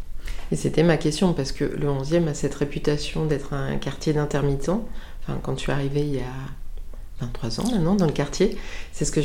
Et 0.51 0.57
c'était 0.57 0.83
ma 0.83 0.99
question, 0.99 1.33
parce 1.33 1.53
que 1.53 1.65
le 1.65 1.87
11e 1.87 2.29
a 2.29 2.35
cette 2.35 2.55
réputation 2.55 3.25
d'être 3.27 3.55
un 3.55 3.77
quartier 3.77 4.13
d'intermittents. 4.13 4.87
Enfin, 5.23 5.39
quand 5.43 5.55
tu 5.55 5.71
es 5.71 5.73
arrivé 5.73 6.01
il 6.01 6.15
y 6.17 6.19
a 6.19 6.62
23 7.23 7.61
ans 7.61 7.71
maintenant 7.73 7.95
dans 7.95 8.07
le 8.07 8.13
quartier. 8.13 8.57
C'est 8.93 9.05
ce 9.05 9.13
que 9.13 9.23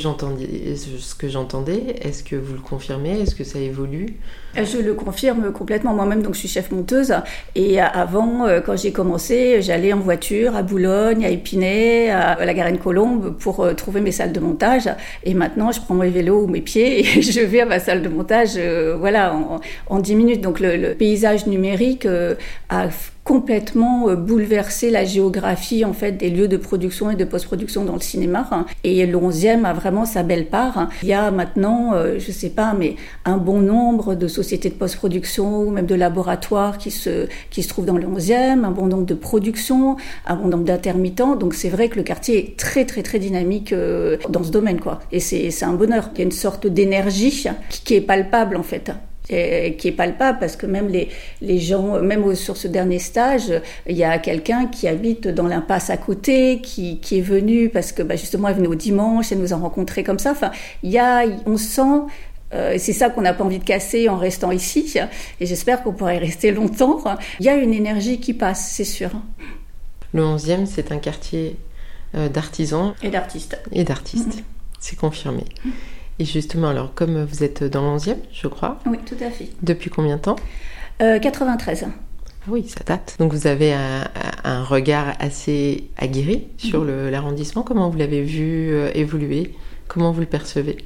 j'entendais. 1.28 1.96
Est-ce 2.02 2.24
que 2.24 2.36
vous 2.36 2.54
le 2.54 2.60
confirmez? 2.60 3.20
Est-ce 3.22 3.36
que 3.36 3.44
ça 3.44 3.60
évolue? 3.60 4.18
Euh, 4.58 4.66
Je 4.66 4.78
le 4.78 4.94
confirme 4.94 5.52
complètement 5.52 5.94
moi-même. 5.94 6.22
Donc 6.22 6.36
je 6.36 6.40
suis 6.40 6.48
chef 6.48 6.72
monteuse. 6.72 7.14
Et 7.56 7.80
avant, 7.80 8.46
euh, 8.48 8.62
quand 8.62 8.78
j'ai 8.78 8.92
commencé, 8.92 9.62
j'allais 9.62 9.94
en 9.94 10.00
voiture 10.00 10.56
à 10.56 10.64
Boulogne, 10.64 11.26
à 11.26 11.30
Épinay, 11.30 12.10
à 12.10 12.44
la 12.46 12.54
Garenne-Colombe 12.54 13.36
pour 13.38 13.62
euh, 13.62 13.74
trouver 13.74 14.02
mes 14.02 14.12
salles 14.12 14.34
de 14.34 14.40
montage. 14.40 14.90
Et 15.24 15.34
maintenant, 15.34 15.72
je 15.72 15.82
prends 15.82 15.96
mes 15.96 16.10
vélos 16.10 16.44
ou 16.44 16.48
mes 16.48 16.62
pieds 16.62 17.00
et 17.18 17.22
je 17.22 17.42
vais 17.42 17.62
à 17.62 17.66
ma 17.66 17.80
salle 17.80 18.02
de 18.02 18.10
montage. 18.10 18.58
voilà, 19.00 19.34
en, 19.34 19.60
en, 19.88 20.00
10 20.00 20.16
minutes. 20.16 20.42
Donc 20.42 20.60
le 20.60 20.94
paysage 20.94 21.48
numérique 21.48 22.08
a 22.70 22.90
complètement 23.28 24.08
euh, 24.08 24.16
bouleversé 24.16 24.90
la 24.90 25.04
géographie 25.04 25.84
en 25.84 25.92
fait 25.92 26.14
des 26.14 26.30
lieux 26.30 26.48
de 26.48 26.56
production 26.56 27.12
et 27.12 27.16
de 27.16 27.26
post-production 27.26 27.84
dans 27.84 27.96
le 27.96 28.00
cinéma. 28.00 28.66
Et 28.86 29.06
le 29.06 29.18
11e 29.18 29.66
a 29.66 29.74
vraiment 29.74 30.06
sa 30.06 30.24
belle 30.24 30.48
part. 30.48 30.88
Il 31.04 31.10
y 31.10 31.14
a 31.14 31.30
maintenant, 31.30 31.94
euh, 31.94 32.20
je 32.20 32.32
sais 32.32 32.50
pas, 32.50 32.74
mais 32.74 32.96
un 33.26 33.36
bon 33.36 33.60
nombre 33.60 34.16
de 34.16 34.30
sociétés 34.30 34.70
de 34.70 34.76
post-production 34.76 35.60
ou 35.60 35.72
même 35.72 35.86
de 35.86 35.96
laboratoires 35.96 36.78
qui 36.78 36.90
se 36.90 37.28
qui 37.50 37.64
se 37.64 37.68
trouvent 37.68 37.86
dans 37.86 37.98
le 37.98 38.08
11e, 38.08 38.64
un 38.64 38.72
bon 38.72 38.86
nombre 38.86 39.06
de 39.06 39.14
productions, 39.14 39.98
un 40.26 40.36
bon 40.38 40.48
nombre 40.48 40.64
d'intermittents. 40.64 41.36
Donc 41.36 41.54
c'est 41.54 41.70
vrai 41.70 41.90
que 41.90 41.98
le 41.98 42.04
quartier 42.04 42.38
est 42.38 42.58
très 42.58 42.86
très 42.86 43.04
très 43.04 43.20
dynamique 43.20 43.74
euh, 43.74 44.16
dans 44.30 44.44
ce 44.44 44.52
domaine 44.52 44.80
quoi. 44.80 45.00
Et 45.12 45.20
c'est 45.20 45.52
c'est 45.52 45.66
un 45.66 45.74
bonheur. 45.74 46.12
Il 46.14 46.20
y 46.20 46.22
a 46.22 46.24
une 46.24 46.32
sorte 46.32 46.66
d'énergie 46.66 47.46
qui 47.84 47.94
est 47.96 48.02
palpable 48.02 48.56
en 48.56 48.64
fait 48.64 48.92
qui 49.28 49.88
est 49.88 49.96
palpable 49.96 50.40
parce 50.40 50.56
que 50.56 50.66
même 50.66 50.88
les, 50.88 51.10
les 51.42 51.60
gens, 51.60 52.02
même 52.02 52.34
sur 52.36 52.58
ce 52.58 52.68
dernier 52.68 53.00
stage, 53.00 53.52
il 53.88 53.98
y 53.98 54.04
a 54.04 54.18
quelqu'un 54.20 54.68
qui 54.68 54.88
habite 54.88 55.28
dans 55.28 55.48
l'impasse 55.48 55.90
à 55.90 55.98
côté, 55.98 56.62
qui, 56.62 57.00
qui 57.00 57.20
est 57.20 57.22
venu 57.22 57.70
parce 57.70 57.92
que 57.92 58.04
bah, 58.04 58.16
justement 58.16 58.48
elle 58.48 58.56
venait 58.56 58.68
au 58.68 58.76
dimanche, 58.76 59.32
elle 59.32 59.40
nous 59.40 59.54
a 59.54 59.58
rencontrés 59.58 60.04
comme 60.04 60.20
ça. 60.20 60.32
Enfin, 60.32 60.52
il 60.84 60.92
y 60.92 61.00
a, 61.00 61.26
on 61.46 61.58
sent 61.58 62.06
euh, 62.54 62.76
c'est 62.78 62.94
ça 62.94 63.10
qu'on 63.10 63.22
n'a 63.22 63.34
pas 63.34 63.44
envie 63.44 63.60
de 63.60 63.64
casser 63.64 64.08
en 64.08 64.18
restant 64.18 64.52
ici, 64.52 64.94
et 65.40 65.46
j'espère 65.46 65.84
qu'on 65.84 65.92
pourra 65.92 66.16
y 66.16 66.18
rester 66.18 66.52
longtemps. 66.52 67.04
Il 67.40 67.46
y 67.46 67.50
a 67.50 67.56
une 67.56 67.74
énergie 67.74 68.20
qui 68.20 68.34
passe, 68.34 68.72
c'est 68.72 68.86
sûr. 68.86 69.12
Le 70.14 70.24
11e, 70.24 70.66
c'est 70.66 70.92
un 70.92 70.98
quartier 70.98 71.58
euh, 72.16 72.30
d'artisans. 72.30 72.94
Et 73.04 73.10
d'artistes. 73.10 73.60
Et 73.72 73.84
d'artistes, 73.84 74.44
c'est 74.80 74.96
confirmé. 74.96 75.44
Et 76.20 76.26
justement, 76.26 76.70
alors, 76.70 76.94
comme 76.94 77.24
vous 77.24 77.44
êtes 77.44 77.64
dans 77.64 77.82
l'onzième, 77.82 78.20
je 78.32 78.48
crois. 78.48 78.80
Oui, 78.86 78.98
tout 79.06 79.18
à 79.24 79.30
fait. 79.30 79.50
Depuis 79.62 79.90
combien 79.90 80.18
de 80.18 80.22
temps? 80.22 80.38
Euh, 81.02 81.20
93. 81.20 81.88
Oui, 82.48 82.68
ça 82.68 82.82
date. 82.86 83.18
Donc 83.20 83.34
vous 83.34 83.46
avez 83.46 83.74
un, 83.74 84.64
regard 84.64 85.14
assez 85.20 85.90
aguerri 85.98 86.48
sur 86.58 86.82
mhm. 86.82 87.10
l'arrondissement. 87.10 87.62
Comment 87.62 87.90
vous 87.90 87.98
l'avez 87.98 88.24
vu 88.24 88.70
euh, 88.72 88.90
évoluer? 88.96 89.54
Comment 89.88 90.12
vous 90.12 90.22
le 90.22 90.28
percevez? 90.28 90.78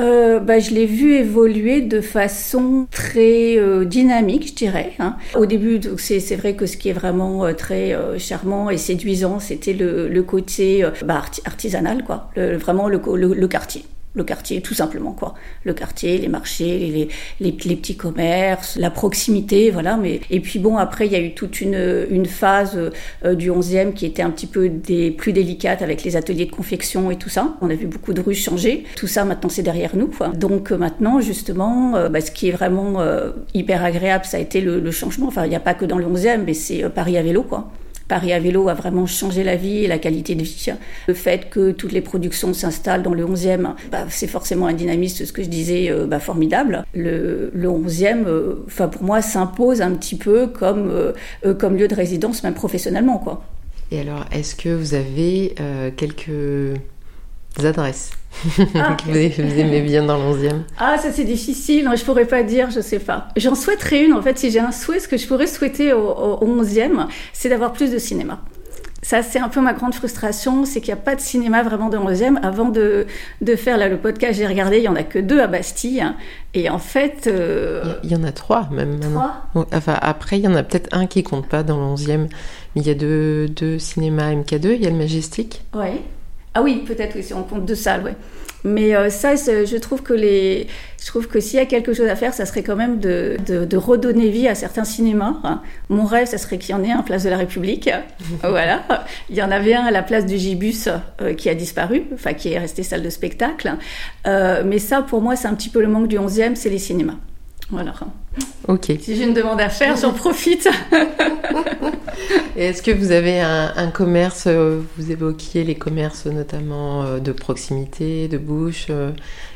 Euh, 0.00 0.38
bah, 0.38 0.58
je 0.58 0.70
l'ai 0.70 0.86
vu 0.86 1.14
évoluer 1.14 1.80
de 1.80 2.00
façon 2.00 2.86
très 2.90 3.56
euh, 3.56 3.84
dynamique, 3.84 4.48
je 4.48 4.54
dirais. 4.54 4.92
Hein. 4.98 5.16
Au 5.34 5.46
début, 5.46 5.80
c'est 5.96 6.36
vrai 6.36 6.54
que 6.54 6.66
ce 6.66 6.76
qui 6.76 6.90
est 6.90 6.92
vraiment 6.92 7.44
euh, 7.44 7.52
très 7.52 7.96
charmant 8.18 8.70
et 8.70 8.76
séduisant, 8.76 9.40
c'était 9.40 9.72
le, 9.72 10.08
le, 10.08 10.22
côté 10.22 10.84
bah, 11.04 11.22
artisanal, 11.46 12.04
quoi. 12.04 12.30
Le, 12.36 12.56
vraiment 12.56 12.88
le, 12.88 13.00
le 13.16 13.48
quartier 13.48 13.84
le 14.14 14.24
quartier, 14.24 14.60
tout 14.60 14.74
simplement, 14.74 15.12
quoi. 15.12 15.34
Le 15.64 15.74
quartier, 15.74 16.18
les 16.18 16.28
marchés, 16.28 17.08
les, 17.40 17.52
les, 17.52 17.76
petits 17.76 17.96
commerces, 17.96 18.76
la 18.76 18.90
proximité, 18.90 19.70
voilà. 19.70 19.96
Mais, 19.96 20.20
et 20.30 20.40
puis 20.40 20.58
bon, 20.58 20.76
après, 20.76 21.06
il 21.06 21.12
y 21.12 21.16
a 21.16 21.20
eu 21.20 21.34
toute 21.34 21.60
une, 21.60 22.06
une 22.10 22.26
phase 22.26 22.90
euh, 23.24 23.34
du 23.34 23.50
11e 23.50 23.92
qui 23.92 24.06
était 24.06 24.22
un 24.22 24.30
petit 24.30 24.46
peu 24.46 24.68
des, 24.68 25.10
plus 25.10 25.32
délicate 25.32 25.82
avec 25.82 26.02
les 26.04 26.16
ateliers 26.16 26.46
de 26.46 26.50
confection 26.50 27.10
et 27.10 27.16
tout 27.16 27.28
ça. 27.28 27.56
On 27.60 27.70
a 27.70 27.74
vu 27.74 27.86
beaucoup 27.86 28.12
de 28.12 28.20
rues 28.20 28.34
changer. 28.34 28.84
Tout 28.96 29.06
ça, 29.06 29.24
maintenant, 29.24 29.50
c'est 29.50 29.62
derrière 29.62 29.94
nous, 29.94 30.08
quoi. 30.08 30.28
Donc, 30.28 30.72
euh, 30.72 30.78
maintenant, 30.78 31.20
justement, 31.20 31.94
euh, 31.96 32.08
bah, 32.08 32.20
ce 32.20 32.30
qui 32.30 32.48
est 32.48 32.52
vraiment 32.52 32.98
hyper 33.54 33.84
agréable, 33.84 34.24
ça 34.24 34.38
a 34.38 34.40
été 34.40 34.60
le, 34.60 34.80
le 34.80 34.90
changement. 34.90 35.28
Enfin, 35.28 35.44
il 35.44 35.50
n'y 35.50 35.56
a 35.56 35.60
pas 35.60 35.74
que 35.74 35.84
dans 35.84 35.98
le 35.98 36.06
11e, 36.06 36.42
mais 36.44 36.54
c'est 36.54 36.88
Paris 36.88 37.16
à 37.18 37.22
vélo, 37.22 37.42
quoi. 37.42 37.70
Paris 38.08 38.32
à 38.32 38.40
vélo 38.40 38.68
a 38.68 38.74
vraiment 38.74 39.06
changé 39.06 39.44
la 39.44 39.56
vie 39.56 39.84
et 39.84 39.86
la 39.86 39.98
qualité 39.98 40.34
de 40.34 40.42
vie. 40.42 40.70
Le 41.06 41.14
fait 41.14 41.50
que 41.50 41.70
toutes 41.72 41.92
les 41.92 42.00
productions 42.00 42.54
s'installent 42.54 43.02
dans 43.02 43.14
le 43.14 43.24
11e, 43.24 43.74
bah, 43.92 44.06
c'est 44.08 44.26
forcément 44.26 44.66
un 44.66 44.72
dynamisme, 44.72 45.24
ce 45.24 45.32
que 45.32 45.42
je 45.42 45.48
disais, 45.48 45.90
euh, 45.90 46.06
bah, 46.06 46.18
formidable. 46.18 46.84
Le, 46.94 47.50
11e, 47.54 48.24
euh, 48.26 48.54
pour 48.88 49.02
moi, 49.02 49.20
s'impose 49.20 49.82
un 49.82 49.92
petit 49.92 50.16
peu 50.16 50.46
comme, 50.46 50.90
euh, 50.90 51.54
comme 51.54 51.76
lieu 51.76 51.86
de 51.86 51.94
résidence, 51.94 52.42
même 52.42 52.54
professionnellement. 52.54 53.22
Et 53.90 54.00
alors, 54.00 54.24
est-ce 54.32 54.54
que 54.54 54.68
vous 54.68 54.94
avez 54.94 55.54
quelques 55.96 56.76
adresses? 57.62 58.17
Ah. 58.74 58.96
que 58.98 59.42
vous 59.42 59.58
aimez 59.58 59.80
bien 59.80 60.04
dans 60.04 60.16
l'11e 60.16 60.62
Ah, 60.78 60.96
ça 60.98 61.10
c'est 61.12 61.24
difficile, 61.24 61.90
je 61.94 62.04
pourrais 62.04 62.26
pas 62.26 62.42
dire, 62.42 62.70
je 62.70 62.80
sais 62.80 62.98
pas. 62.98 63.28
J'en 63.36 63.54
souhaiterais 63.54 64.04
une, 64.04 64.12
en 64.12 64.22
fait, 64.22 64.38
si 64.38 64.50
j'ai 64.50 64.60
un 64.60 64.72
souhait, 64.72 65.00
ce 65.00 65.08
que 65.08 65.16
je 65.16 65.26
pourrais 65.26 65.46
souhaiter 65.46 65.92
au, 65.92 66.08
au 66.08 66.62
11e, 66.62 67.06
c'est 67.32 67.48
d'avoir 67.48 67.72
plus 67.72 67.90
de 67.90 67.98
cinéma. 67.98 68.40
Ça, 69.00 69.22
c'est 69.22 69.38
un 69.38 69.48
peu 69.48 69.60
ma 69.60 69.74
grande 69.74 69.94
frustration, 69.94 70.64
c'est 70.64 70.80
qu'il 70.80 70.92
n'y 70.92 71.00
a 71.00 71.02
pas 71.02 71.14
de 71.14 71.20
cinéma 71.20 71.62
vraiment 71.62 71.88
dans 71.88 72.04
le 72.04 72.14
11e. 72.14 72.36
Avant 72.42 72.68
de, 72.68 73.06
de 73.40 73.56
faire 73.56 73.78
là, 73.78 73.88
le 73.88 73.96
podcast, 73.96 74.36
j'ai 74.36 74.46
regardé, 74.46 74.78
il 74.78 74.82
n'y 74.82 74.88
en 74.88 74.96
a 74.96 75.04
que 75.04 75.20
deux 75.20 75.40
à 75.40 75.46
Bastille. 75.46 76.04
Et 76.52 76.68
en 76.68 76.78
fait... 76.78 77.28
Euh, 77.28 77.94
il 78.02 78.10
y 78.10 78.16
en 78.16 78.24
a 78.24 78.32
trois 78.32 78.68
même 78.72 78.98
trois? 78.98 79.46
Enfin, 79.72 79.96
après, 80.00 80.38
il 80.38 80.44
y 80.44 80.48
en 80.48 80.54
a 80.54 80.64
peut-être 80.64 80.88
un 80.92 81.06
qui 81.06 81.22
compte 81.22 81.46
pas 81.46 81.62
dans 81.62 81.78
le 81.78 81.94
11e. 81.94 82.28
Mais 82.74 82.82
il 82.82 82.86
y 82.86 82.90
a 82.90 82.94
deux, 82.94 83.48
deux 83.48 83.78
cinémas 83.78 84.32
MK2, 84.32 84.74
il 84.74 84.82
y 84.82 84.86
a 84.86 84.90
le 84.90 84.96
Majestic. 84.96 85.62
Oui. 85.74 86.02
Ah 86.58 86.62
oui, 86.62 86.82
peut-être 86.84 87.14
oui, 87.14 87.22
si 87.22 87.32
on 87.34 87.44
compte 87.44 87.64
deux 87.64 87.76
salles, 87.76 88.02
ouais. 88.02 88.16
Mais 88.64 88.96
euh, 88.96 89.10
ça, 89.10 89.36
je 89.36 89.76
trouve 89.76 90.02
que 90.02 90.12
les, 90.12 90.66
je 91.00 91.06
trouve 91.06 91.28
que 91.28 91.38
s'il 91.38 91.56
y 91.56 91.62
a 91.62 91.66
quelque 91.66 91.92
chose 91.92 92.08
à 92.08 92.16
faire, 92.16 92.34
ça 92.34 92.46
serait 92.46 92.64
quand 92.64 92.74
même 92.74 92.98
de, 92.98 93.36
de, 93.46 93.76
redonner 93.76 94.28
vie 94.28 94.48
à 94.48 94.56
certains 94.56 94.82
cinémas. 94.82 95.36
Mon 95.88 96.04
rêve, 96.04 96.26
ça 96.26 96.36
serait 96.36 96.58
qu'il 96.58 96.74
y 96.74 96.74
en 96.74 96.82
ait 96.82 96.90
un 96.90 97.04
place 97.04 97.22
de 97.22 97.30
la 97.30 97.36
République. 97.36 97.88
voilà. 98.42 98.82
Il 99.30 99.36
y 99.36 99.42
en 99.42 99.52
avait 99.52 99.74
un 99.74 99.84
à 99.84 99.92
la 99.92 100.02
place 100.02 100.26
du 100.26 100.36
Gibus 100.36 100.88
euh, 101.22 101.34
qui 101.34 101.48
a 101.48 101.54
disparu, 101.54 102.02
enfin 102.12 102.32
qui 102.34 102.52
est 102.52 102.58
resté 102.58 102.82
salle 102.82 103.02
de 103.02 103.10
spectacle. 103.10 103.76
Euh, 104.26 104.64
mais 104.66 104.80
ça, 104.80 105.02
pour 105.02 105.22
moi, 105.22 105.36
c'est 105.36 105.46
un 105.46 105.54
petit 105.54 105.70
peu 105.70 105.80
le 105.80 105.86
manque 105.86 106.08
du 106.08 106.18
11e, 106.18 106.56
c'est 106.56 106.70
les 106.70 106.78
cinémas. 106.78 107.18
Voilà. 107.70 107.94
Ok. 108.66 108.92
Si 109.00 109.16
j'ai 109.16 109.24
une 109.24 109.34
demande 109.34 109.60
à 109.60 109.68
faire, 109.68 109.96
j'en 109.96 110.12
profite. 110.12 110.68
Est-ce 112.56 112.82
que 112.82 112.90
vous 112.90 113.12
avez 113.12 113.40
un, 113.40 113.90
commerce, 113.90 114.44
euh, 114.46 114.80
vous 114.96 115.10
évoquiez 115.10 115.64
les 115.64 115.74
commerces 115.74 116.26
notamment 116.26 117.02
euh, 117.02 117.18
de 117.18 117.32
proximité, 117.32 118.26
de 118.26 118.38
bouche, 118.38 118.86
euh, 118.90 119.10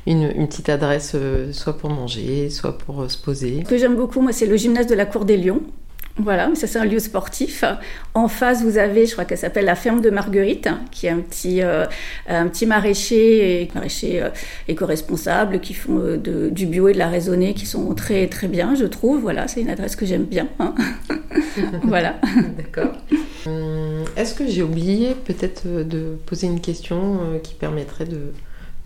une, 0.06 0.30
une 0.36 0.46
petite 0.46 0.68
adresse 0.68 1.16
soit 1.52 1.76
pour 1.76 1.90
manger, 1.90 2.50
soit 2.50 2.78
pour 2.78 3.10
se 3.10 3.18
poser? 3.18 3.62
Ce 3.64 3.70
que 3.70 3.78
j'aime 3.78 3.96
beaucoup, 3.96 4.20
moi, 4.20 4.32
c'est 4.32 4.46
le 4.46 4.56
gymnase 4.56 4.86
de 4.86 4.94
la 4.94 5.06
Cour 5.06 5.24
des 5.24 5.36
Lions. 5.36 5.62
Voilà, 6.18 6.50
ça 6.54 6.66
c'est 6.66 6.78
un 6.78 6.84
lieu 6.84 6.98
sportif. 6.98 7.64
En 8.12 8.28
face, 8.28 8.62
vous 8.62 8.76
avez, 8.76 9.06
je 9.06 9.12
crois 9.12 9.24
qu'elle 9.24 9.38
s'appelle 9.38 9.64
la 9.64 9.74
ferme 9.74 10.02
de 10.02 10.10
Marguerite, 10.10 10.68
qui 10.90 11.06
est 11.06 11.10
un 11.10 11.20
petit, 11.20 11.62
euh, 11.62 11.86
un 12.28 12.48
petit 12.48 12.66
maraîcher, 12.66 13.68
maraîcher 13.74 14.22
euh, 14.22 14.28
éco-responsable, 14.68 15.60
qui 15.60 15.72
font 15.72 15.98
euh, 15.98 16.50
du 16.50 16.66
bio 16.66 16.88
et 16.88 16.92
de 16.92 16.98
la 16.98 17.08
raisonnée, 17.08 17.54
qui 17.54 17.64
sont 17.64 17.94
très 17.94 18.26
très 18.26 18.48
bien, 18.48 18.74
je 18.74 18.84
trouve. 18.84 19.20
Voilà, 19.20 19.48
c'est 19.48 19.62
une 19.62 19.70
adresse 19.70 19.96
que 19.96 20.04
j'aime 20.04 20.24
bien. 20.24 20.48
Hein. 20.58 20.74
voilà. 21.84 22.16
D'accord. 22.58 22.92
Hum, 23.46 24.04
est-ce 24.16 24.34
que 24.34 24.46
j'ai 24.46 24.62
oublié 24.62 25.16
peut-être 25.24 25.66
de 25.66 26.18
poser 26.26 26.46
une 26.46 26.60
question 26.60 27.40
qui 27.42 27.54
permettrait 27.54 28.04
de 28.04 28.32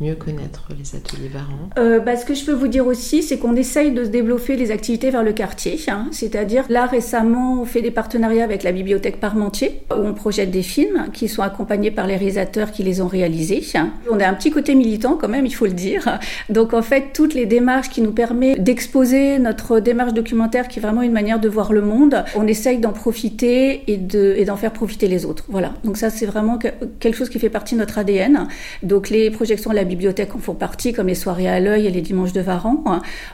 mieux 0.00 0.14
connaître 0.14 0.68
les 0.78 0.96
ateliers 0.96 1.28
Varan 1.28 1.70
euh, 1.78 2.00
bah, 2.00 2.16
Ce 2.16 2.26
que 2.26 2.34
je 2.34 2.44
peux 2.44 2.52
vous 2.52 2.68
dire 2.68 2.86
aussi, 2.86 3.22
c'est 3.22 3.38
qu'on 3.38 3.56
essaye 3.56 3.92
de 3.92 4.04
se 4.04 4.08
développer 4.08 4.56
les 4.56 4.70
activités 4.70 5.10
vers 5.10 5.22
le 5.22 5.32
quartier. 5.32 5.78
Hein. 5.88 6.08
C'est-à-dire, 6.12 6.64
là 6.68 6.86
récemment, 6.86 7.62
on 7.62 7.64
fait 7.64 7.80
des 7.80 7.90
partenariats 7.90 8.44
avec 8.44 8.62
la 8.62 8.72
bibliothèque 8.72 9.20
Parmentier, 9.20 9.80
où 9.90 10.00
on 10.00 10.12
projette 10.12 10.50
des 10.50 10.62
films 10.62 11.06
qui 11.12 11.28
sont 11.28 11.42
accompagnés 11.42 11.90
par 11.90 12.06
les 12.06 12.16
réalisateurs 12.16 12.72
qui 12.72 12.82
les 12.82 13.00
ont 13.00 13.06
réalisés. 13.06 13.62
Hein. 13.74 13.90
On 14.10 14.20
a 14.20 14.28
un 14.28 14.34
petit 14.34 14.50
côté 14.50 14.74
militant 14.74 15.16
quand 15.18 15.28
même, 15.28 15.46
il 15.46 15.54
faut 15.54 15.66
le 15.66 15.72
dire. 15.72 16.18
Donc 16.50 16.74
en 16.74 16.82
fait, 16.82 17.12
toutes 17.14 17.34
les 17.34 17.46
démarches 17.46 17.88
qui 17.88 18.02
nous 18.02 18.12
permettent 18.12 18.62
d'exposer 18.62 19.38
notre 19.38 19.80
démarche 19.80 20.12
documentaire, 20.12 20.68
qui 20.68 20.78
est 20.78 20.82
vraiment 20.82 21.02
une 21.02 21.12
manière 21.12 21.40
de 21.40 21.48
voir 21.48 21.72
le 21.72 21.80
monde, 21.80 22.24
on 22.34 22.46
essaye 22.46 22.78
d'en 22.78 22.92
profiter 22.92 23.82
et 23.90 23.96
d'en 23.96 24.56
faire 24.56 24.72
profiter 24.72 25.08
les 25.08 25.24
autres. 25.24 25.44
Voilà. 25.48 25.72
Donc 25.84 25.96
ça, 25.96 26.10
c'est 26.10 26.26
vraiment 26.26 26.58
quelque 26.58 27.16
chose 27.16 27.30
qui 27.30 27.38
fait 27.38 27.48
partie 27.48 27.74
de 27.74 27.80
notre 27.80 27.98
ADN. 27.98 28.48
Donc 28.82 29.08
les 29.08 29.30
projections 29.30 29.72
la 29.72 29.85
bibliothèque 29.86 30.34
en 30.34 30.38
font 30.38 30.54
partie, 30.54 30.92
comme 30.92 31.06
les 31.06 31.14
soirées 31.14 31.48
à 31.48 31.60
l'œil 31.60 31.86
et 31.86 31.90
les 31.90 32.02
dimanches 32.02 32.32
de 32.32 32.40
Varan. 32.40 32.84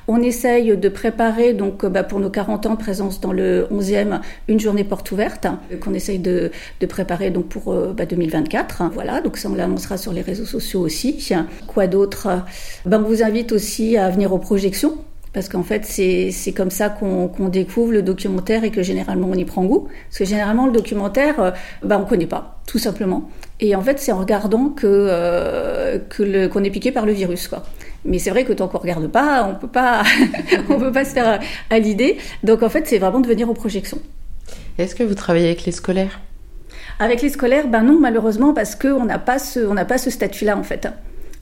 On 0.08 0.22
essaye 0.22 0.76
de 0.76 0.88
préparer, 0.88 1.52
donc, 1.52 1.84
bah, 1.84 2.04
pour 2.04 2.20
nos 2.20 2.30
40 2.30 2.66
ans 2.66 2.76
présence 2.76 3.20
dans 3.20 3.32
le 3.32 3.66
11e, 3.70 4.20
une 4.48 4.60
journée 4.60 4.84
porte 4.84 5.10
ouverte, 5.10 5.46
qu'on 5.80 5.94
essaye 5.94 6.18
de, 6.18 6.50
préparer 6.88 7.30
donc 7.30 7.46
pour 7.46 7.74
2024. 7.74 8.82
Euh, 8.82 8.84
bah, 8.84 8.90
voilà, 8.94 9.20
donc 9.20 9.36
ça, 9.36 9.48
on 9.50 9.54
l'annoncera 9.54 9.96
sur 9.96 10.12
les 10.12 10.22
réseaux 10.22 10.44
sociaux 10.44 10.80
aussi. 10.80 11.16
Quoi 11.66 11.86
d'autre? 11.86 12.28
Ben, 12.86 13.02
On 13.02 13.08
vous 13.08 13.22
invite 13.22 13.52
aussi 13.52 13.96
à 13.96 14.10
venir 14.10 14.32
aux 14.32 14.38
projections 14.38 14.96
parce 15.32 15.48
qu'en 15.48 15.62
fait 15.62 15.84
c'est 15.84 16.52
comme 16.52 16.70
ça 16.70 16.90
qu'on 16.90 17.48
découvre 17.48 17.92
le 17.92 18.02
documentaire 18.02 18.64
et 18.64 18.70
que 18.70 18.82
généralement 18.82 19.28
on 19.30 19.34
y 19.34 19.44
prend 19.44 19.64
goût. 19.64 19.88
Parce 20.08 20.18
que 20.18 20.24
généralement 20.24 20.66
le 20.66 20.72
documentaire, 20.72 21.40
euh, 21.40 21.50
bah, 21.82 21.98
on 21.98 22.04
connaît 22.04 22.26
pas, 22.26 22.60
tout 22.66 22.78
simplement. 22.78 23.30
Et 23.60 23.74
en 23.74 23.82
fait 23.82 23.98
c'est 23.98 24.12
en 24.12 24.18
regardant 24.18 24.68
que 24.68 24.86
euh, 24.86 25.98
que 26.10 26.48
qu'on 26.48 26.62
est 26.64 26.70
piqué 26.70 26.92
par 26.92 27.06
le 27.06 27.12
virus, 27.12 27.48
quoi. 27.48 27.62
Mais 28.04 28.18
c'est 28.18 28.30
vrai 28.30 28.44
que 28.44 28.52
tant 28.52 28.68
qu'on 28.68 28.78
regarde 28.78 29.06
pas, 29.08 29.48
on 29.50 29.54
peut 29.54 29.68
pas 29.68 30.02
on 30.68 30.78
peut 30.78 30.92
pas 30.92 31.04
se 31.04 31.14
faire 31.14 31.40
à, 31.70 31.78
l'idée. 31.78 32.18
Donc 32.42 32.62
en 32.62 32.68
fait 32.68 32.86
c'est 32.86 32.98
vraiment 32.98 33.20
de 33.20 33.28
venir 33.28 33.48
aux 33.48 33.54
projections. 33.54 34.00
Est-ce 34.76 34.94
que 34.94 35.02
vous 35.02 35.14
travaillez 35.14 35.46
avec 35.46 35.64
les 35.64 35.72
scolaires? 35.72 36.20
Avec 36.98 37.22
les 37.22 37.30
scolaires, 37.30 37.68
ben 37.68 37.82
non 37.82 37.98
malheureusement 37.98 38.52
parce 38.52 38.74
qu'on 38.74 39.06
n'a 39.06 39.18
pas 39.18 39.38
ce 39.38 39.60
on 39.60 39.74
n'a 39.74 39.86
pas 39.86 39.96
ce 39.96 40.10
statut-là 40.10 40.58
en 40.58 40.62
fait. 40.62 40.88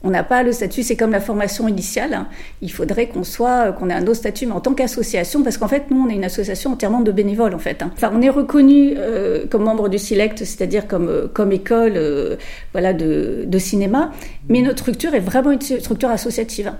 On 0.03 0.09
n'a 0.09 0.23
pas 0.23 0.41
le 0.41 0.51
statut, 0.51 0.81
c'est 0.81 0.95
comme 0.95 1.11
la 1.11 1.19
formation 1.19 1.67
initiale. 1.67 2.25
Il 2.61 2.71
faudrait 2.71 3.07
qu'on 3.07 3.23
soit, 3.23 3.71
qu'on 3.73 3.89
ait 3.89 3.93
un 3.93 4.03
autre 4.03 4.15
statut, 4.15 4.47
mais 4.47 4.53
en 4.53 4.59
tant 4.59 4.73
qu'association, 4.73 5.43
parce 5.43 5.57
qu'en 5.57 5.67
fait, 5.67 5.91
nous, 5.91 6.03
on 6.05 6.09
est 6.09 6.15
une 6.15 6.23
association 6.23 6.71
entièrement 6.71 7.01
de 7.01 7.11
bénévoles, 7.11 7.53
en 7.53 7.59
fait. 7.59 7.83
Enfin, 7.93 8.11
on 8.13 8.21
est 8.21 8.29
reconnu 8.29 8.93
euh, 8.97 9.45
comme 9.49 9.63
membre 9.63 9.89
du 9.89 9.99
SILECT, 9.99 10.39
c'est-à-dire 10.39 10.87
comme, 10.87 11.07
euh, 11.07 11.27
comme 11.31 11.51
école, 11.51 11.93
euh, 11.95 12.35
voilà, 12.71 12.93
de, 12.93 13.43
de 13.45 13.57
cinéma, 13.59 14.11
mais 14.49 14.61
notre 14.61 14.79
structure 14.79 15.13
est 15.13 15.19
vraiment 15.19 15.51
une 15.51 15.61
structure 15.61 16.09
associative 16.09 16.73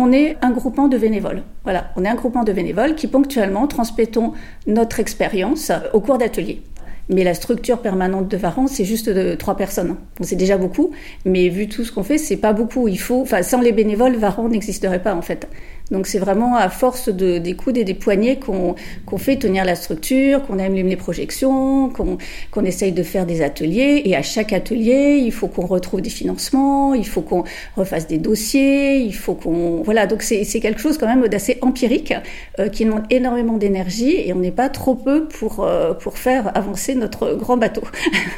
on 0.00 0.12
est 0.12 0.36
un 0.42 0.52
groupement 0.52 0.86
de 0.86 0.96
bénévoles. 0.96 1.42
Voilà, 1.64 1.90
on 1.96 2.04
est 2.04 2.08
un 2.08 2.14
groupement 2.14 2.44
de 2.44 2.52
bénévoles 2.52 2.94
qui 2.94 3.08
ponctuellement 3.08 3.66
transmettons 3.66 4.32
notre 4.68 5.00
expérience 5.00 5.72
au 5.92 6.00
cours 6.00 6.18
d'ateliers. 6.18 6.62
Mais 7.10 7.24
la 7.24 7.34
structure 7.34 7.80
permanente 7.80 8.28
de 8.28 8.36
Varan, 8.36 8.66
c'est 8.66 8.84
juste 8.84 9.08
de 9.08 9.34
trois 9.34 9.56
personnes. 9.56 9.96
c'est 10.20 10.36
déjà 10.36 10.58
beaucoup, 10.58 10.90
mais 11.24 11.48
vu 11.48 11.68
tout 11.68 11.84
ce 11.84 11.92
qu'on 11.92 12.02
fait, 12.02 12.18
c'est 12.18 12.36
pas 12.36 12.52
beaucoup. 12.52 12.86
Il 12.88 12.98
faut, 12.98 13.22
enfin, 13.22 13.42
sans 13.42 13.60
les 13.60 13.72
bénévoles, 13.72 14.16
Varan 14.16 14.48
n'existerait 14.48 15.02
pas 15.02 15.14
en 15.14 15.22
fait. 15.22 15.48
Donc 15.90 16.06
c'est 16.06 16.18
vraiment 16.18 16.56
à 16.56 16.68
force 16.68 17.08
de, 17.08 17.38
des 17.38 17.54
coudes 17.54 17.78
et 17.78 17.84
des 17.84 17.94
poignets 17.94 18.38
qu'on 18.38 19.18
fait 19.18 19.36
tenir 19.36 19.64
la 19.64 19.74
structure, 19.74 20.46
qu'on 20.46 20.58
aime 20.58 20.74
les 20.74 20.96
projections, 20.96 21.90
qu'on 21.90 22.64
essaye 22.64 22.92
de 22.92 23.02
faire 23.02 23.26
des 23.26 23.42
ateliers. 23.42 24.02
Et 24.04 24.14
à 24.14 24.22
chaque 24.22 24.52
atelier, 24.52 25.20
il 25.22 25.32
faut 25.32 25.48
qu'on 25.48 25.66
retrouve 25.66 26.02
des 26.02 26.10
financements, 26.10 26.94
il 26.94 27.06
faut 27.06 27.22
qu'on 27.22 27.44
refasse 27.76 28.06
des 28.06 28.18
dossiers, 28.18 28.98
il 28.98 29.14
faut 29.14 29.34
qu'on... 29.34 29.82
Voilà, 29.82 30.06
donc 30.06 30.22
c'est 30.22 30.44
quelque 30.60 30.80
chose 30.80 30.98
quand 30.98 31.06
même 31.06 31.26
d'assez 31.28 31.58
empirique 31.62 32.14
euh, 32.58 32.68
qui 32.68 32.84
demande 32.84 33.04
énormément 33.10 33.56
d'énergie 33.56 34.16
et 34.16 34.32
on 34.32 34.38
n'est 34.38 34.50
pas 34.50 34.68
trop 34.68 34.94
peu 34.94 35.26
pour, 35.26 35.64
euh, 35.64 35.94
pour 35.94 36.18
faire 36.18 36.56
avancer 36.56 36.94
notre 36.94 37.34
grand 37.34 37.56
bateau. 37.56 37.82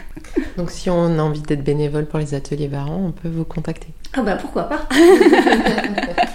donc 0.56 0.70
si 0.70 0.90
on 0.90 1.18
a 1.18 1.22
envie 1.22 1.42
d'être 1.42 1.64
bénévole 1.64 2.06
pour 2.06 2.18
les 2.18 2.34
ateliers 2.34 2.68
Varan, 2.68 3.06
on 3.06 3.12
peut 3.12 3.28
vous 3.28 3.44
contacter. 3.44 3.88
Ah 4.12 4.22
bah 4.22 4.36
pourquoi 4.36 4.64
pas 4.64 4.88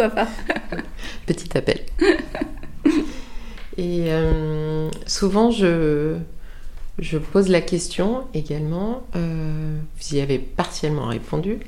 Pourquoi 0.00 0.24
pas 0.24 0.28
Petit 1.26 1.58
appel. 1.58 1.80
Et 3.76 4.06
euh, 4.08 4.88
souvent, 5.06 5.50
je, 5.50 6.16
je 6.98 7.18
pose 7.18 7.48
la 7.48 7.60
question 7.60 8.24
également, 8.32 9.02
euh, 9.14 9.78
vous 9.98 10.16
y 10.16 10.20
avez 10.20 10.38
partiellement 10.38 11.06
répondu, 11.06 11.58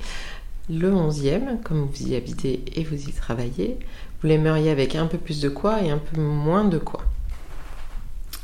le 0.70 0.90
11e, 0.90 1.60
comme 1.62 1.86
vous 1.92 2.08
y 2.08 2.16
habitez 2.16 2.64
et 2.74 2.84
vous 2.84 3.02
y 3.08 3.12
travaillez, 3.12 3.76
vous 4.22 4.28
l'aimeriez 4.28 4.70
avec 4.70 4.94
un 4.94 5.06
peu 5.06 5.18
plus 5.18 5.42
de 5.42 5.50
quoi 5.50 5.82
et 5.82 5.90
un 5.90 5.98
peu 5.98 6.18
moins 6.18 6.64
de 6.64 6.78
quoi? 6.78 7.02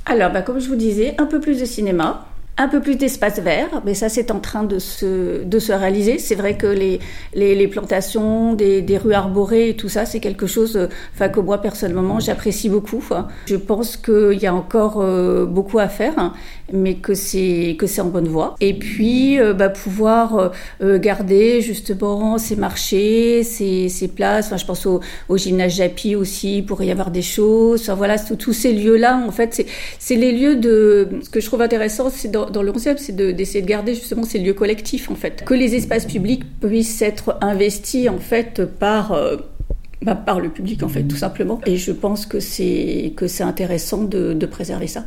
Alors, 0.04 0.30
bah, 0.30 0.42
comme 0.42 0.60
je 0.60 0.68
vous 0.68 0.76
disais, 0.76 1.14
un 1.16 1.26
peu 1.26 1.40
plus 1.40 1.60
de 1.60 1.64
cinéma, 1.64 2.27
un 2.58 2.68
peu 2.68 2.80
plus 2.80 2.96
d'espace 2.96 3.38
vert, 3.38 3.82
mais 3.84 3.94
ça 3.94 4.08
c'est 4.08 4.30
en 4.30 4.40
train 4.40 4.64
de 4.64 4.78
se, 4.78 5.44
de 5.44 5.58
se 5.58 5.72
réaliser. 5.72 6.18
C'est 6.18 6.34
vrai 6.34 6.56
que 6.56 6.66
les, 6.66 6.98
les, 7.34 7.68
plantations, 7.68 8.54
des, 8.54 8.82
des, 8.82 8.98
rues 8.98 9.14
arborées 9.14 9.70
et 9.70 9.76
tout 9.76 9.88
ça, 9.88 10.04
c'est 10.04 10.20
quelque 10.20 10.46
chose 10.46 10.88
enfin, 11.14 11.28
que 11.28 11.40
moi 11.40 11.58
personnellement 11.58 12.18
j'apprécie 12.18 12.68
beaucoup. 12.68 13.02
Je 13.46 13.56
pense 13.56 13.96
qu'il 13.96 14.38
y 14.40 14.46
a 14.46 14.54
encore 14.54 15.00
euh, 15.00 15.46
beaucoup 15.46 15.78
à 15.78 15.88
faire, 15.88 16.32
mais 16.72 16.94
que 16.94 17.14
c'est 17.14 17.76
que 17.78 17.86
c'est 17.86 18.00
en 18.00 18.08
bonne 18.08 18.28
voie. 18.28 18.54
Et 18.60 18.74
puis 18.74 19.38
euh, 19.40 19.54
bah, 19.54 19.68
pouvoir 19.68 20.52
euh, 20.82 20.98
garder 20.98 21.60
justement 21.60 22.38
ces 22.38 22.56
marchés, 22.56 23.42
ces, 23.42 23.88
ces 23.88 24.08
places. 24.08 24.46
Enfin, 24.46 24.56
je 24.56 24.66
pense 24.66 24.86
au, 24.86 25.00
gymnase 25.36 25.76
Japi 25.76 26.16
aussi, 26.16 26.62
pour 26.62 26.82
y 26.82 26.90
avoir 26.90 27.10
des 27.10 27.22
choses. 27.22 27.82
Enfin, 27.82 27.94
voilà, 27.94 28.18
tous 28.18 28.52
ces 28.52 28.72
lieux-là, 28.72 29.22
en 29.26 29.30
fait, 29.32 29.66
c'est 29.98 30.16
les 30.16 30.32
lieux 30.32 30.56
de. 30.56 31.08
Ce 31.22 31.30
que 31.30 31.40
je 31.40 31.46
trouve 31.46 31.62
intéressant, 31.62 32.10
c'est 32.10 32.30
dans 32.30 32.62
le 32.62 32.72
11e, 32.72 32.96
c'est 32.96 33.14
d'essayer 33.14 33.62
de, 33.62 33.66
garder 33.66 33.94
justement 33.94 34.24
ces 34.24 34.38
lieux 34.38 34.54
collectifs, 34.54 35.10
en 35.10 35.14
fait. 35.14 35.44
Que 35.44 35.54
les 35.54 35.74
espaces 35.74 36.06
publics 36.06 36.42
puissent 36.60 37.02
être 37.02 37.36
investis, 37.40 38.08
en 38.08 38.18
fait, 38.18 38.64
par... 38.64 39.12
Euh, 39.12 39.36
bah, 40.00 40.14
par 40.14 40.38
le 40.38 40.48
public 40.48 40.84
en 40.84 40.88
fait 40.88 41.02
tout 41.02 41.16
simplement 41.16 41.60
et 41.66 41.76
je 41.76 41.90
pense 41.90 42.24
que 42.24 42.38
c'est 42.38 43.14
que 43.16 43.26
c'est 43.26 43.42
intéressant 43.42 44.04
de 44.04 44.46
préserver 44.46 44.86
ça. 44.86 45.06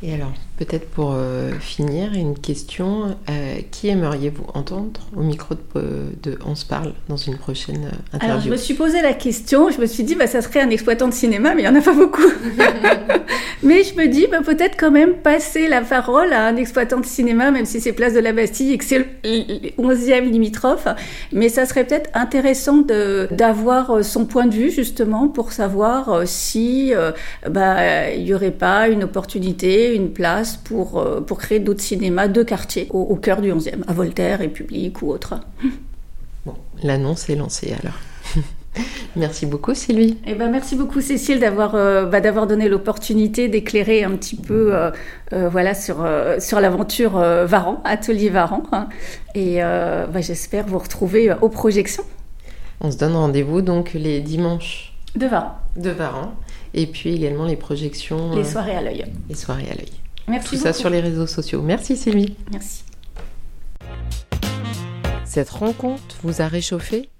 Et 0.00 0.14
alors, 0.14 0.32
peut-être 0.58 0.88
pour 0.90 1.14
euh, 1.16 1.50
finir, 1.58 2.12
une 2.14 2.38
question. 2.38 3.16
Euh, 3.28 3.56
qui 3.72 3.88
aimeriez-vous 3.88 4.44
entendre 4.54 5.00
au 5.16 5.22
micro 5.22 5.56
de, 5.74 6.38
On 6.46 6.54
se 6.54 6.64
parle 6.64 6.92
dans 7.08 7.16
une 7.16 7.36
prochaine 7.36 7.86
euh, 7.86 8.14
interview 8.14 8.30
Alors, 8.30 8.40
je 8.40 8.50
me 8.50 8.56
suis 8.56 8.74
posé 8.74 9.02
la 9.02 9.12
question. 9.12 9.70
Je 9.70 9.80
me 9.80 9.86
suis 9.86 10.04
dit, 10.04 10.14
bah, 10.14 10.28
ça 10.28 10.40
serait 10.40 10.60
un 10.60 10.70
exploitant 10.70 11.08
de 11.08 11.14
cinéma, 11.14 11.52
mais 11.54 11.62
il 11.62 11.68
n'y 11.68 11.76
en 11.76 11.80
a 11.80 11.82
pas 11.82 11.94
beaucoup. 11.94 12.22
mais 13.64 13.82
je 13.82 13.96
me 13.96 14.06
dis, 14.06 14.28
bah, 14.30 14.38
peut-être 14.44 14.76
quand 14.78 14.92
même 14.92 15.14
passer 15.14 15.66
la 15.66 15.80
parole 15.80 16.32
à 16.32 16.46
un 16.46 16.54
exploitant 16.54 17.00
de 17.00 17.06
cinéma, 17.06 17.50
même 17.50 17.66
si 17.66 17.80
c'est 17.80 17.92
Place 17.92 18.14
de 18.14 18.20
la 18.20 18.32
Bastille 18.32 18.72
et 18.72 18.78
que 18.78 18.84
c'est 18.84 18.98
le 18.98 19.06
11e 19.78 20.30
limitrophe. 20.30 20.86
Mais 21.32 21.48
ça 21.48 21.66
serait 21.66 21.84
peut-être 21.84 22.10
intéressant 22.14 22.84
d'avoir 23.32 24.04
son 24.04 24.26
point 24.26 24.46
de 24.46 24.54
vue, 24.54 24.70
justement, 24.70 25.26
pour 25.26 25.50
savoir 25.50 26.22
si 26.24 26.92
bah, 27.50 28.10
il 28.12 28.22
n'y 28.22 28.32
aurait 28.32 28.52
pas 28.52 28.88
une 28.88 29.02
opportunité 29.02 29.87
une 29.94 30.12
place 30.12 30.56
pour, 30.56 30.98
euh, 30.98 31.20
pour 31.20 31.38
créer 31.38 31.60
d'autres 31.60 31.80
cinémas 31.80 32.28
de 32.28 32.42
quartier 32.42 32.88
au, 32.90 33.16
cœur 33.16 33.40
du 33.40 33.52
11e, 33.52 33.82
à 33.86 33.92
Voltaire, 33.92 34.40
République 34.40 35.02
ou 35.02 35.10
autre. 35.10 35.40
Bon, 36.46 36.54
l'annonce 36.82 37.28
est 37.28 37.36
lancée 37.36 37.74
alors. 37.80 37.98
merci 39.16 39.46
beaucoup 39.46 39.74
Sylvie. 39.74 40.18
Eh 40.26 40.34
ben, 40.34 40.50
merci 40.50 40.76
beaucoup 40.76 41.00
Cécile 41.00 41.40
d'avoir 41.40 41.74
euh, 41.74 42.06
bah, 42.06 42.20
d'avoir 42.20 42.46
donné 42.46 42.68
l'opportunité 42.68 43.48
d'éclairer 43.48 44.04
un 44.04 44.12
petit 44.12 44.36
peu 44.36 44.74
euh, 44.74 44.90
voilà, 45.48 45.74
sur, 45.74 46.06
sur 46.38 46.60
l'aventure 46.60 47.18
Varan, 47.18 47.80
Atelier 47.84 48.30
Varan. 48.30 48.62
Hein. 48.72 48.88
et 49.34 49.58
bah, 49.60 50.20
j'espère 50.20 50.66
vous 50.66 50.78
retrouver 50.78 51.34
aux 51.40 51.48
projections. 51.48 52.04
On 52.80 52.90
se 52.90 52.96
donne 52.96 53.14
rendez-vous 53.14 53.60
donc 53.60 53.92
les 53.94 54.20
dimanches. 54.20 54.94
De 55.16 55.26
Varan. 55.26 55.54
De 55.76 55.90
Varan. 55.90 56.32
Et 56.74 56.86
puis 56.86 57.14
également 57.14 57.44
les 57.44 57.56
projections. 57.56 58.34
Les 58.34 58.42
euh, 58.42 58.44
soirées 58.44 58.76
à 58.76 58.82
l'œil. 58.82 59.04
Les 59.28 59.34
soirées 59.34 59.70
à 59.70 59.74
l'œil. 59.74 59.92
Merci. 60.28 60.50
Tout 60.50 60.62
ça 60.62 60.72
sur 60.72 60.90
les 60.90 61.00
réseaux 61.00 61.26
sociaux. 61.26 61.62
Merci 61.62 61.96
Sylvie. 61.96 62.36
Merci. 62.52 62.84
Cette 65.24 65.50
rencontre 65.50 66.16
vous 66.22 66.42
a 66.42 66.48
réchauffé? 66.48 67.10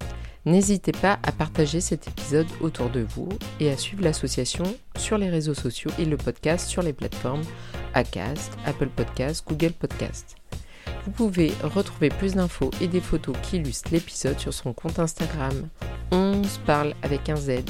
N'hésitez 0.44 0.92
pas 0.92 1.18
à 1.22 1.32
partager 1.32 1.80
cet 1.80 2.08
épisode 2.08 2.46
autour 2.60 2.88
de 2.88 3.00
vous 3.00 3.28
et 3.60 3.70
à 3.70 3.76
suivre 3.76 4.02
l'association 4.02 4.64
sur 4.96 5.18
les 5.18 5.28
réseaux 5.28 5.54
sociaux 5.54 5.90
et 5.98 6.04
le 6.04 6.16
podcast 6.16 6.68
sur 6.68 6.82
les 6.82 6.92
plateformes 6.92 7.42
Acast, 7.94 8.56
Apple 8.64 8.88
Podcast, 8.88 9.44
Google 9.46 9.72
Podcast. 9.72 10.36
Vous 11.04 11.10
pouvez 11.10 11.52
retrouver 11.62 12.08
plus 12.08 12.34
d'infos 12.34 12.70
et 12.80 12.88
des 12.88 13.00
photos 13.00 13.36
qui 13.42 13.56
illustrent 13.56 13.92
l'épisode 13.92 14.38
sur 14.38 14.52
son 14.52 14.72
compte 14.72 14.98
Instagram. 14.98 15.68
On 16.10 16.42
se 16.44 16.58
parle 16.60 16.94
avec 17.02 17.28
un 17.28 17.36
Z 17.36 17.62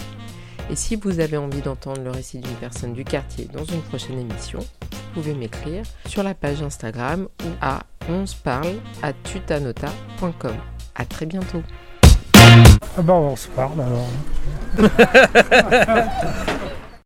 et 0.71 0.77
si 0.77 0.97
vous 0.97 1.21
avez 1.21 1.37
envie 1.37 1.61
d'entendre 1.61 2.03
le 2.03 2.11
récit 2.11 2.39
d'une 2.39 2.57
personne 2.57 2.93
du 2.93 3.05
quartier 3.05 3.49
dans 3.53 3.65
une 3.65 3.83
prochaine 3.83 4.19
émission, 4.19 4.61
vous 4.61 5.23
pouvez 5.23 5.35
m'écrire 5.35 5.83
sur 6.07 6.23
la 6.23 6.35
page 6.35 6.63
Instagram 6.63 7.29
ou 7.45 7.49
à 7.61 7.81
on 8.09 8.27
se 8.27 8.37
parle 8.37 8.77
à 9.03 9.13
tutanota.com. 9.13 10.55
À 10.95 11.05
très 11.05 11.27
bientôt. 11.27 11.63
Ah 12.35 13.03
bah 13.03 13.13
on 13.15 13.37
se 13.37 13.49
parle 13.49 13.81
alors. 13.81 14.09